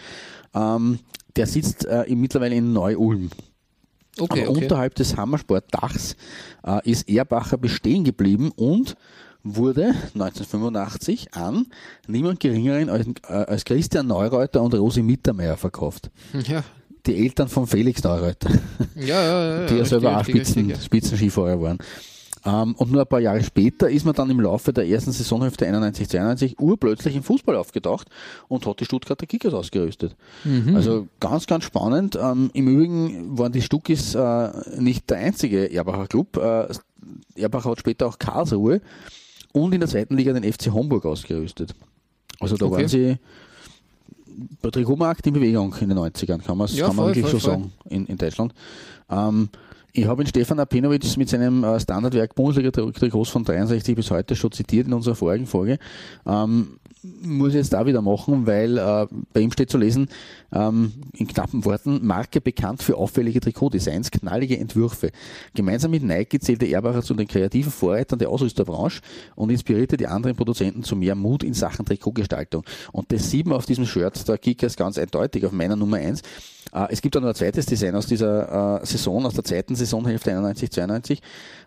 [0.53, 0.99] Ähm,
[1.35, 3.29] der sitzt äh, mittlerweile in Neu-Ulm.
[4.19, 4.63] Okay, Aber okay.
[4.63, 6.15] unterhalb des Hammersportdachs
[6.65, 8.95] äh, ist Erbacher bestehen geblieben und
[9.43, 11.67] wurde 1985 an
[12.07, 16.09] niemand geringeren als, äh, als Christian Neureuter und Rosi Mittermeier verkauft.
[16.47, 16.63] Ja,
[17.05, 18.49] Die Eltern von Felix Neureuter,
[18.95, 19.59] ja, ja.
[19.61, 21.77] ja die ja selber auch Spitzen, Spitzenskifahrer waren.
[22.45, 25.65] Ähm, und nur ein paar Jahre später ist man dann im Laufe der ersten Saisonhälfte
[25.67, 28.07] 91-92 urplötzlich im Fußball aufgetaucht
[28.47, 30.15] und hat die Stuttgarter Kickers ausgerüstet.
[30.73, 32.17] Also ganz, ganz spannend.
[32.21, 36.38] Ähm, Im Übrigen waren die Stuckis äh, nicht der einzige Erbacher Club.
[36.38, 36.67] Äh,
[37.35, 38.81] Erbacher hat später auch Karlsruhe
[39.53, 41.73] und in der zweiten Liga den FC Homburg ausgerüstet.
[42.39, 42.75] Also da Okay.
[42.75, 43.17] waren sie
[44.61, 47.39] bei Trikotmarkt in Bewegung in den 90ern, kann, Ja, kann man voll, wirklich voll, so
[47.39, 47.51] voll.
[47.53, 48.53] sagen, in, in Deutschland.
[49.09, 49.49] Ähm,
[49.97, 54.51] ich habe ihn Stefan Apinovic mit seinem äh, Standardwerk Bundesliga-Trikots von 63 bis heute schon
[54.51, 55.79] zitiert in unserer vorigen Folge.
[56.27, 56.77] Ähm,
[57.23, 60.07] muss ich jetzt da wieder machen, weil äh, bei ihm steht zu lesen,
[60.53, 65.09] ähm, in knappen Worten, Marke bekannt für auffällige Trikotdesigns, knallige Entwürfe.
[65.55, 69.01] Gemeinsam mit Nike zählte Erbacher zu den kreativen Vorreitern der Ausrüsterbranche
[69.35, 72.63] und inspirierte die anderen Produzenten zu mehr Mut in Sachen Trikotgestaltung.
[72.91, 76.21] Und das sieht man auf diesem Shirt der Kickers ganz eindeutig, auf meiner Nummer 1.
[76.74, 79.76] Äh, es gibt auch noch ein zweites Design aus dieser äh, Saison, aus der zweiten
[79.76, 81.20] Saisonhälfte 91-92.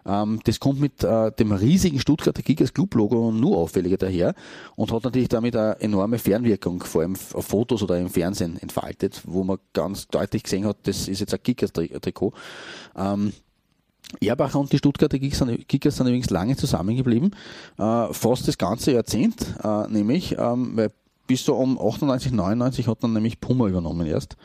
[0.06, 4.34] Ähm, das kommt mit äh, dem riesigen Stuttgarter Kickers Club-Logo nur auffälliger daher
[4.76, 9.22] und hat natürlich damit eine enorme Fernwirkung, vor allem auf Fotos oder im Fernsehen entfaltet,
[9.24, 12.32] wo man ganz deutlich gesehen hat, das ist jetzt ein Kickers-Trikot.
[12.96, 13.32] Ähm,
[14.20, 17.34] Erbacher und die Stuttgarter Kickers sind, Kickers sind übrigens lange zusammengeblieben,
[17.78, 20.90] äh, fast das ganze Jahrzehnt, äh, nämlich, ähm, weil
[21.30, 24.36] bis so um 98, 99 hat dann nämlich Puma übernommen erst.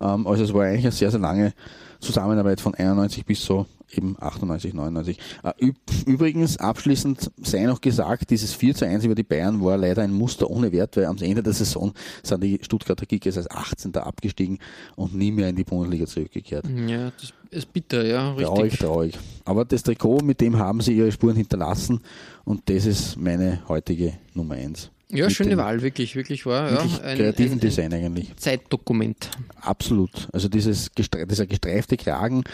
[0.00, 1.52] Ähm, also es war eigentlich eine sehr, sehr lange
[2.00, 5.18] Zusammenarbeit von 91 bis so eben 98, 99.
[5.42, 5.76] Äh, üb
[6.06, 10.12] übrigens, abschließend sei noch gesagt, dieses 4 zu 1 über die Bayern war leider ein
[10.14, 13.94] Muster ohne Wert, weil am Ende der Saison sind die Stuttgarter Kickers als 18.
[13.96, 14.58] abgestiegen
[14.96, 16.64] und nie mehr in die Bundesliga zurückgekehrt.
[16.86, 18.80] Ja, das ist bitter, ja, Traurig, richtig.
[18.80, 19.18] traurig.
[19.44, 22.00] Aber das Trikot, mit dem haben sie ihre Spuren hinterlassen
[22.46, 24.90] und das ist meine heutige Nummer 1.
[25.12, 26.70] Ja, schöne Wahl, wirklich, wirklich wahr.
[26.70, 28.34] Wirklich ja, ein, kreativen ein, ein Design eigentlich.
[28.36, 29.30] Zeitdokument.
[29.60, 30.28] Absolut.
[30.32, 32.44] Also dieses dieser gestreifte Kragen,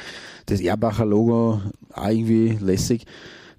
[0.46, 1.60] das Erbacher Logo,
[1.92, 3.04] auch irgendwie lässig.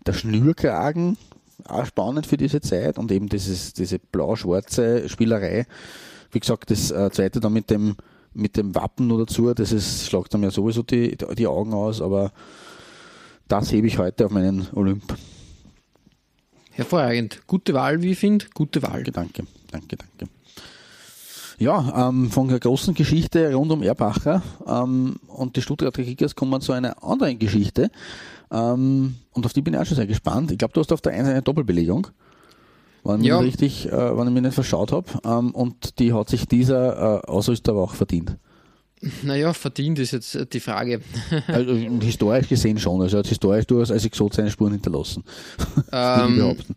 [0.06, 1.18] Der Schnürkragen,
[1.66, 5.66] auch spannend für diese Zeit und eben dieses, diese blau-schwarze Spielerei.
[6.32, 7.96] Wie gesagt, das äh, zweite dann mit dem,
[8.34, 12.02] mit dem Wappen nur dazu, das ist, schlagt dann ja sowieso die, die Augen aus,
[12.02, 12.32] aber
[13.48, 15.16] das hebe ich heute auf meinen Olymp.
[16.80, 17.42] Hervorragend.
[17.46, 18.46] Gute Wahl, wie ich finde.
[18.54, 19.04] Gute Wahl.
[19.04, 20.32] Danke, danke, danke.
[21.58, 26.52] Ja, ähm, von der großen Geschichte rund um Erbacher ähm, und die Stuttgarter Kickers kommen
[26.52, 27.92] wir zu einer anderen Geschichte.
[28.50, 30.52] Ähm, und auf die bin ich auch schon sehr gespannt.
[30.52, 32.08] Ich glaube, du hast auf der einen eine Doppelbelegung,
[33.04, 33.42] wenn ich Ja.
[33.42, 35.08] mich richtig, äh, wenn ich mich nicht verschaut habe.
[35.26, 38.38] Ähm, und die hat sich dieser äh, Ausrüster aber auch verdient.
[39.24, 41.02] Naja, verdient ist jetzt äh, die Frage.
[41.48, 43.02] Also, historisch gesehen schon.
[43.02, 45.24] Also er hat historisch durchaus als Exot seine Spuren hinterlassen.
[45.92, 46.76] Ähm, behaupten.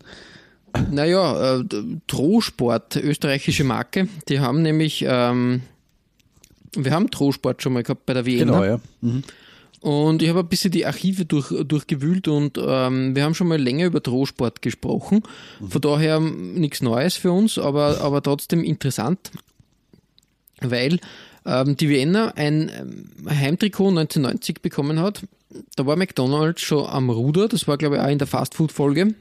[0.91, 1.65] Naja, äh,
[2.07, 5.63] Trosport, österreichische Marke, die haben nämlich, ähm,
[6.75, 8.53] wir haben Trosport schon mal gehabt bei der Vienna.
[8.53, 8.81] Genau, ja.
[9.03, 9.23] Mhm.
[9.83, 13.61] Und ich habe ein bisschen die Archive durch, durchgewühlt und ähm, wir haben schon mal
[13.61, 15.25] länger über Drohsport gesprochen.
[15.69, 19.33] Von daher nichts Neues für uns, aber, aber trotzdem interessant,
[20.61, 21.01] weil
[21.47, 25.23] ähm, die Vienna ein ähm, Heimtrikot 1990 bekommen hat.
[25.77, 29.15] Da war McDonald's schon am Ruder, das war glaube ich auch in der Fastfood-Folge.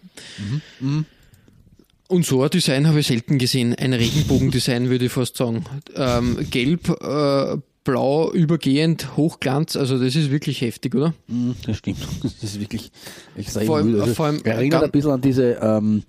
[2.07, 3.73] Und so ein Design habe ich selten gesehen.
[3.75, 5.63] Ein Regenbogendesign würde ich fast sagen.
[5.95, 9.75] Ähm, gelb, äh, blau, übergehend, Hochglanz.
[9.77, 11.13] Also das ist wirklich heftig, oder?
[11.27, 11.99] Mhm, Das stimmt.
[12.23, 12.91] Das ist wirklich
[13.37, 14.01] extrem Vor allem- wild.
[14.01, 16.03] Also, vor allem, erinnert ein bisschen an diese, ähm,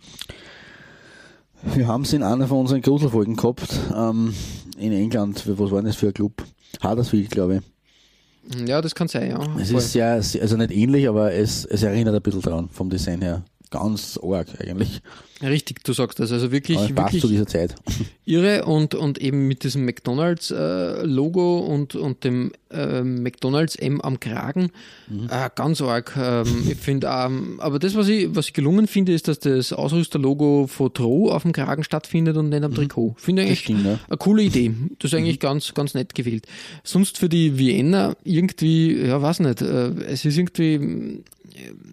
[1.74, 4.34] wir haben es in einer von unseren Gruselfolgen gehabt, ähm,
[4.78, 6.42] in England, was war denn das für ein Club?
[6.82, 8.68] Huddersfield, glaube ich.
[8.68, 9.38] Ja, das kann sein, ja.
[9.60, 9.78] Es Voll.
[9.78, 13.22] ist sehr, sehr- also nicht ähnlich, aber es, es erinnert ein bisschen dran, vom Design
[13.22, 13.44] her.
[13.70, 15.00] Ganz arg eigentlich.
[15.42, 16.32] Richtig, du sagst das.
[16.32, 17.74] Also wirklich, Aber passt zu wirklich dieser Zeit.
[18.24, 24.70] irre und, und eben mit diesem McDonalds-Logo und, und dem äh, McDonalds M am Kragen.
[25.08, 25.28] Mhm.
[25.30, 26.16] Äh, ganz arg.
[26.16, 29.72] Ähm, ich finde, ähm, aber das, was ich, was ich gelungen finde, ist, dass das
[29.72, 33.14] Ausrüsterlogo von Tro auf dem Kragen stattfindet und nicht am Trikot.
[33.18, 33.52] Finde ich Mhm.
[33.52, 34.72] Eigentlich stimmt, eine coole Idee.
[34.98, 36.46] Das ist eigentlich ganz, ganz nett gewählt.
[36.84, 41.20] Sonst für die Vienna irgendwie, ja, weiß nicht, äh, es ist irgendwie, äh,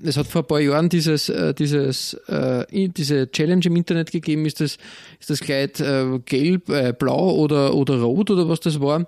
[0.04, 4.46] es hat vor ein paar Jahren dieses, äh, dieses, äh, diese Challenge im Internet gegeben,
[4.46, 4.78] ist das,
[5.20, 9.06] ist das Kleid äh, gelb, äh, blau oder, oder rot oder was das war.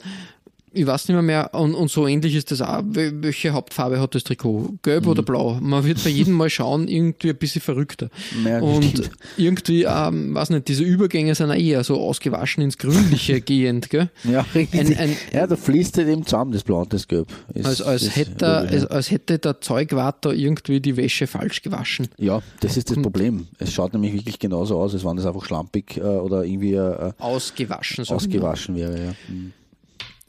[0.73, 1.53] Ich weiß nicht mehr mehr.
[1.53, 2.79] Und, und so ähnlich ist das auch.
[2.79, 4.75] Wel- Welche Hauptfarbe hat das Trikot?
[4.83, 5.57] Gelb oder blau?
[5.61, 8.09] Man wird bei jedem Mal schauen, irgendwie ein bisschen verrückter.
[8.45, 9.11] Das und stimmt.
[9.35, 14.09] irgendwie, ähm, weiß nicht, diese Übergänge sind auch eher so ausgewaschen ins Grünliche gehend, gell?
[14.23, 14.79] Ja, richtig.
[14.79, 17.27] Ein- ein- ja, da fließt halt eben zusammen das Blau und das Gelb.
[17.53, 22.07] Ist- Als, als, ist hätte, als, als hätte der Zeugwart irgendwie die Wäsche falsch gewaschen.
[22.17, 23.47] Ja, das ist das Problem.
[23.57, 27.11] Es schaut nämlich wirklich genauso aus, als wenn das einfach schlampig äh, oder irgendwie äh,
[27.19, 28.05] Ausgewaschen.
[28.05, 28.15] sagen wir.
[28.15, 28.97] ausgewaschen wäre.
[28.97, 29.13] Ja.
[29.27, 29.51] Mhm.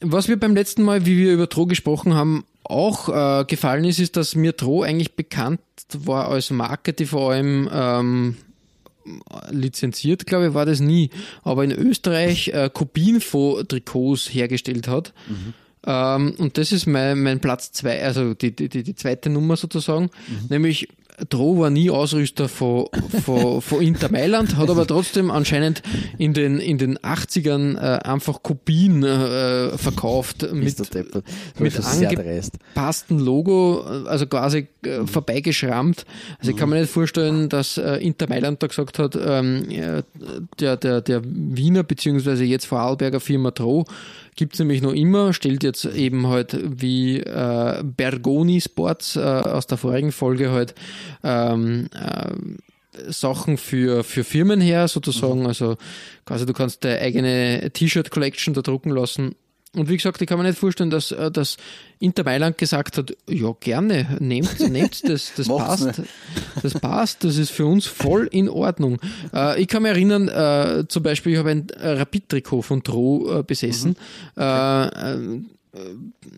[0.02, 3.98] Was mir beim letzten Mal, wie wir über Tro gesprochen haben, auch äh, gefallen ist,
[3.98, 5.60] ist, dass mir Tro eigentlich bekannt
[5.92, 8.36] war als Marke, die vor allem ähm,
[9.50, 11.10] lizenziert, glaube ich, war das nie,
[11.42, 15.12] aber in Österreich äh, Kopien von Trikots hergestellt hat.
[15.84, 19.56] Ähm, und das ist mein, mein Platz zwei, also die, die, die, die zweite Nummer
[19.56, 20.10] sozusagen,
[20.48, 20.88] nämlich
[21.28, 22.86] Tro war nie Ausrüster von,
[23.24, 25.82] von, von Inter Mailand, hat aber trotzdem anscheinend
[26.18, 30.78] in den, in den 80ern äh, einfach Kopien äh, verkauft mit,
[31.58, 32.54] mit Das ist sehr ange- dreist.
[32.74, 36.04] passten Logo, also quasi äh, vorbeigeschrammt.
[36.38, 40.00] Also ich kann mir nicht vorstellen, dass äh, Inter Mailand da gesagt hat, ähm, ja,
[40.58, 43.50] der, der, der Wiener beziehungsweise jetzt Vorarlberger Firma
[44.32, 49.66] Tro gibt's nämlich noch immer, stellt jetzt eben halt wie äh, Bergoni Sports äh, aus
[49.66, 50.74] der vorigen Folge halt
[51.22, 52.32] ähm, äh,
[53.10, 55.46] Sachen für, für Firmen her, sozusagen.
[55.46, 55.76] Also
[56.26, 59.34] quasi du kannst deine eigene T-Shirt-Collection da drucken lassen.
[59.74, 61.56] Und wie gesagt, ich kann mir nicht vorstellen, dass, äh, dass
[61.98, 66.02] Inter Mailand gesagt hat, ja gerne, nehmt, nehmt das, das passt.
[66.62, 68.98] Das passt, das ist für uns voll in Ordnung.
[69.32, 73.38] Äh, ich kann mich erinnern, äh, zum Beispiel, ich habe ein äh, Rapid-Trikot von Tro
[73.38, 73.96] äh, besessen.
[74.36, 75.40] Äh, äh,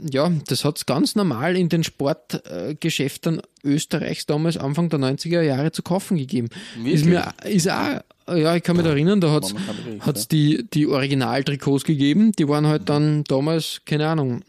[0.09, 5.83] ja, das hat's ganz normal in den Sportgeschäften Österreichs damals Anfang der 90er Jahre zu
[5.83, 6.49] kaufen gegeben.
[6.85, 10.65] Ist mir, ist auch, ja, ich kann mich da erinnern, da mich erinnern, hat's die,
[10.73, 14.43] die Originaltrikots gegeben, die waren halt dann damals, keine Ahnung,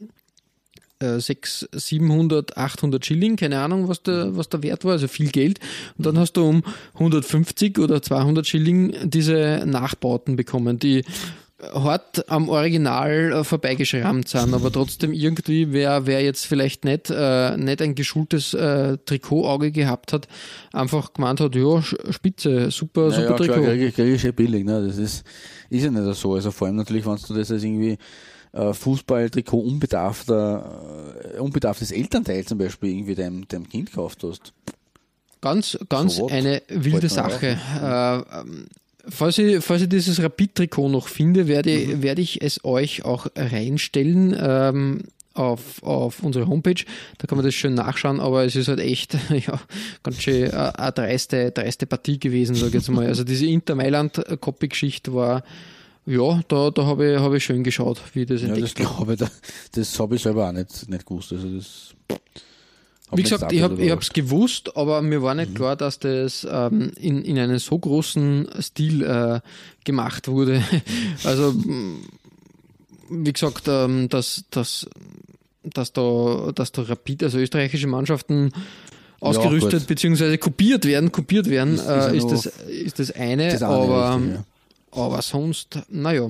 [1.00, 5.30] äh, 600, 700, 800 Schilling, keine Ahnung, was der, was der Wert war, also viel
[5.30, 5.60] Geld.
[5.98, 6.64] Und dann hast du um
[6.94, 11.04] 150 oder 200 Schilling diese Nachbauten bekommen, die
[11.74, 17.58] hart am Original äh, vorbeigeschrammt sind, aber trotzdem irgendwie, wer, wer jetzt vielleicht nicht, äh,
[17.58, 20.28] nicht ein geschultes äh, Trikotauge gehabt hat,
[20.74, 23.54] einfach gemeint hat, ja, spitze, super, Ja, super ja, Trikot.
[23.54, 24.66] klar, krieg ich, krieg ich schon billig.
[24.66, 24.86] Ne?
[24.88, 25.24] Das ist,
[25.70, 26.34] ist ja nicht so.
[26.34, 27.98] Also vor allem natürlich, wenn du das als irgendwie
[28.54, 34.54] äh, Fußballtrikot unbedarfter, äh, unbedarftes Elternteil zum Beispiel irgendwie deinem, deinem Kind gekauft hast.
[35.42, 37.58] Ganz, ganz So eine wilde Sache.
[37.82, 38.68] Äh, ähm,
[39.10, 42.04] falls, ich, falls ich dieses Rapid-Trikot noch finde, werde, Mhm.
[42.04, 44.36] werde ich es euch auch reinstellen.
[44.40, 45.04] Ähm,
[45.34, 46.86] auf, auf unsere Homepage,
[47.18, 49.60] da kann man das schön nachschauen, aber es ist halt echt, ja,
[50.02, 53.06] ganz schön äh, eine dreiste, dreiste Partie gewesen, sage ich jetzt mal.
[53.06, 55.44] Also diese Inter Mailand-Copy-Geschichte war,
[56.06, 58.96] ja, da, da habe ich, habe ich schön geschaut, wie das Ja, entdeckt das habe.
[58.96, 59.32] glaube ich, da-
[59.74, 61.34] das habe ich selber auch nicht, nicht gewusst.
[61.34, 61.94] Also das
[63.12, 65.40] hab Wie gesagt, ich habe es gewusst, aber mir war Mhm.
[65.42, 69.40] nicht klar, dass das ähm, in, in einem so großen Stil äh,
[69.84, 70.64] gemacht wurde.
[71.24, 71.54] Also
[73.10, 74.88] wie gesagt, ähm, dass, dass,
[75.64, 78.52] dass da, dass da Rapid, also österreichische Mannschaften
[79.20, 79.88] ausgerüstet gut.
[79.88, 80.38] bzw.
[80.38, 83.72] kopiert werden, kopiert werden, Ist- ist äh, ja ist, das, ist das eine, Das eine
[83.74, 85.02] aber, richtig, ja.
[85.04, 86.30] aber sonst, naja.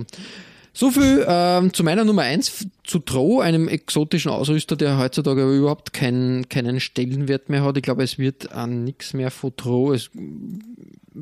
[0.78, 5.54] So viel ähm, zu meiner Nummer eins zu Tro, einem exotischen Ausrüster, der heutzutage aber
[5.54, 7.78] überhaupt keinen, keinen Stellenwert mehr hat.
[7.78, 9.94] Ich glaube, es wird an nichts mehr von Tro.
[9.94, 10.10] Es,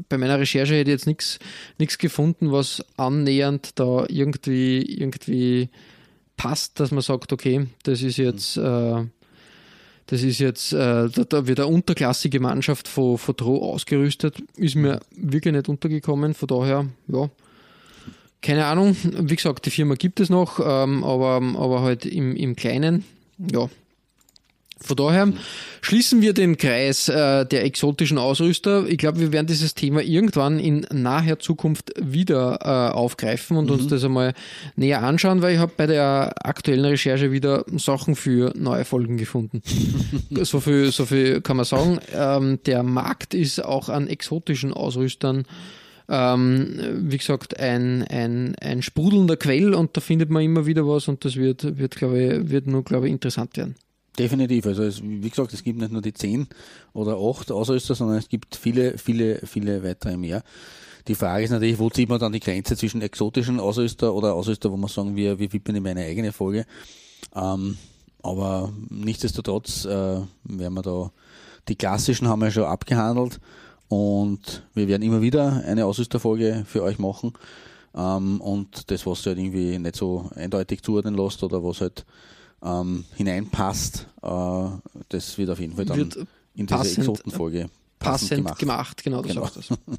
[0.10, 1.38] bei meiner Recherche hätte ich jetzt nichts
[1.78, 5.70] nichts gefunden, was annähernd da irgendwie, irgendwie
[6.36, 9.06] passt, dass man sagt, okay, das ist jetzt, äh,
[10.08, 14.42] das ist jetzt, äh, da, da wird eine unterklassige Mannschaft von, von Tro ausgerüstet.
[14.58, 16.34] Ist mir wirklich nicht untergekommen.
[16.34, 17.30] Von daher, ja,
[18.44, 18.96] keine Ahnung.
[19.04, 23.06] Wie gesagt, die Firma gibt es noch, ähm, aber, aber halt im, im Kleinen,
[23.38, 23.70] ja.
[24.84, 25.32] Von daher
[25.82, 28.86] schließen wir den Kreis äh, der exotischen Ausrüster.
[28.86, 33.88] Ich glaube, wir werden dieses Thema irgendwann in naher Zukunft wieder äh, aufgreifen und uns
[33.88, 34.34] das einmal
[34.76, 39.62] näher anschauen, weil ich habe bei der aktuellen Recherche wieder Sachen für neue Folgen gefunden.
[40.42, 42.00] so, viel, so viel kann man sagen.
[42.14, 45.46] Ähm, der Markt ist auch an exotischen Ausrüstern
[46.10, 46.80] ähm,
[47.10, 51.24] wie gesagt, ein, ein, ein sprudelnder Quell und da findet man immer wieder was und
[51.26, 53.76] das wird, wird glaube ich, wird nur, glaube ich, interessant werden.
[54.18, 54.68] Definitiv.
[54.68, 56.48] Also es, wie gesagt, es gibt nicht nur die zehn
[56.94, 60.44] oder acht Ausrüster, sondern es gibt viele, viele, viele weitere mehr.
[61.08, 64.72] Die Frage ist natürlich, wo zieht man dann die Grenze zwischen exotischen Ausrüster oder Ausrüster,
[64.72, 66.66] wo man sagen, wir, wir widmen ihm eine eigene Folge.
[67.36, 67.78] Ähm,
[68.22, 71.12] aber nichtsdestotrotz äh, werden wir da,
[71.68, 73.40] die klassischen haben wir schon abgehandelt
[73.94, 77.34] und wir werden immer wieder eine Ausrüsterfolge für euch machen.
[77.96, 82.06] Ähm, und das, was halt irgendwie nicht so eindeutig zuordnen lässt oder was halt
[82.64, 84.66] ähm, hineinpasst, äh,
[85.10, 86.16] das wird auf jeden Fall dann Wird
[86.56, 87.70] in diese passend- Exotenfolge
[88.00, 88.60] passend, Passend gemacht.
[88.60, 89.04] gemacht.
[89.04, 89.46] genau, das Genau.
[89.46, 89.76] sagst du.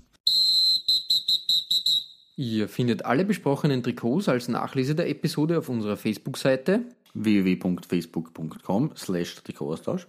[2.36, 6.80] Ihr findet alle besprochenen Trikots als Nachlese der Episode auf unserer Facebook-Seite.
[7.14, 10.08] www.facebook.com slash Trikotaustausch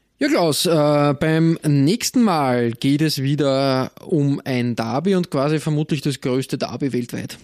[0.21, 6.01] Ja, Klaus, äh, beim nächsten Mal geht es wieder um ein Derby und quasi vermutlich
[6.01, 7.39] das größte Derby weltweit.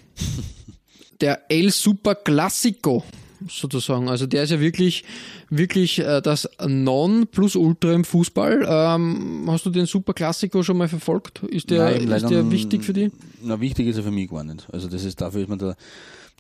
[1.22, 3.04] Der El Super Classico
[3.50, 4.10] sozusagen.
[4.10, 5.06] Also der ist ja wirklich,
[5.50, 8.68] wirklich äh, das Non plus Ultra im Fußball.
[8.70, 11.42] Ähm, hast du den Super Classico schon mal verfolgt?
[11.46, 13.12] Ist der, Nein, ist der wichtig für dich?
[13.42, 14.68] Na, wichtig ist er für mich gar nicht.
[14.72, 15.76] Also das ist dafür ist mir der,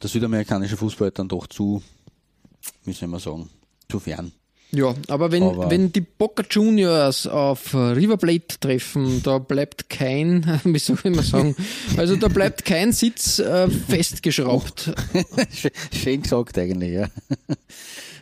[0.03, 1.81] der südamerikanische Fußball dann doch zu,
[2.85, 3.49] wie soll man sagen,
[3.89, 4.31] zu fern.
[4.71, 10.59] Ja, aber wenn, Aber- wenn die Boca Juniors auf River Plate treffen, da bleibt kein,
[10.65, 11.55] wie soll ich mal sagen,
[11.95, 14.91] also da bleibt kein Sitz äh, festgeschraubt.
[15.91, 17.07] Schön- gesagt eigentlich, ja.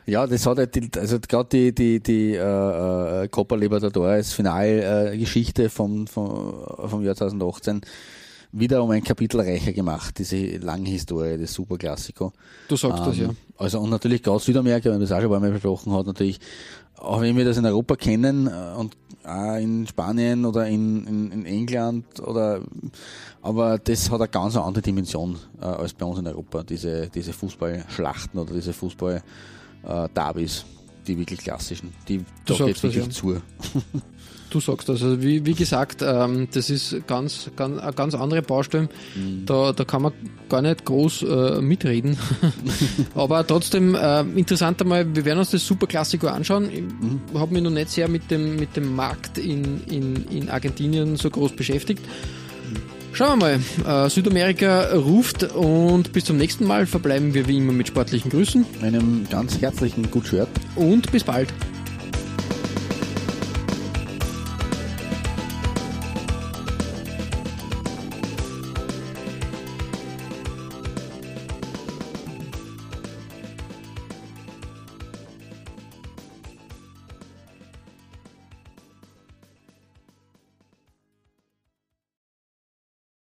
[0.07, 6.05] Ja, das hat halt, also gerade die, die, die äh, äh, Copa Libertadores Finalgeschichte vom,
[6.05, 6.53] vom,
[6.85, 7.81] vom Jahr 2018
[8.57, 12.31] wieder um ein Kapitel reicher gemacht, diese lange Historie des Superklassiko.
[12.67, 13.29] Du sagst das ja.
[13.57, 16.05] Also und natürlich gerade Südamerika, wenn man das auch schon ein paar Mal besprochen hat,
[16.05, 16.39] natürlich,
[16.97, 18.95] auch wenn wir das in Europa kennen äh, und
[19.25, 22.61] auch in Spanien oder in, in, in England oder
[23.41, 27.33] aber das hat eine ganz andere Dimension äh, als bei uns in Europa, diese, diese
[27.33, 30.65] Fußballschlachten oder diese Fußball-Derbys,
[31.05, 31.93] die wirklich klassischen.
[32.07, 33.35] Die sagst das, wirklich zu.
[34.55, 35.03] Du sagst das.
[35.03, 38.87] Also wie, wie gesagt, ähm, das ist ganz, ganz, eine ganz andere Baustelle.
[39.13, 39.45] Mhm.
[39.45, 40.13] Da, da kann man
[40.47, 42.17] gar nicht groß äh, mitreden.
[43.15, 46.69] Aber trotzdem äh, interessant einmal, wir werden uns das Super Klassiko anschauen.
[46.71, 47.19] Ich Mhm.
[47.37, 51.29] habe mich noch nicht sehr mit dem, mit dem Markt in, in, in Argentinien so
[51.29, 52.01] groß beschäftigt.
[53.11, 54.05] Schauen wir mal.
[54.05, 58.65] Äh, Südamerika ruft und bis zum nächsten Mal verbleiben wir wie immer mit sportlichen Grüßen
[58.81, 60.47] Einem ganz herzlichen Gut Shirt.
[60.77, 61.49] und bis bald.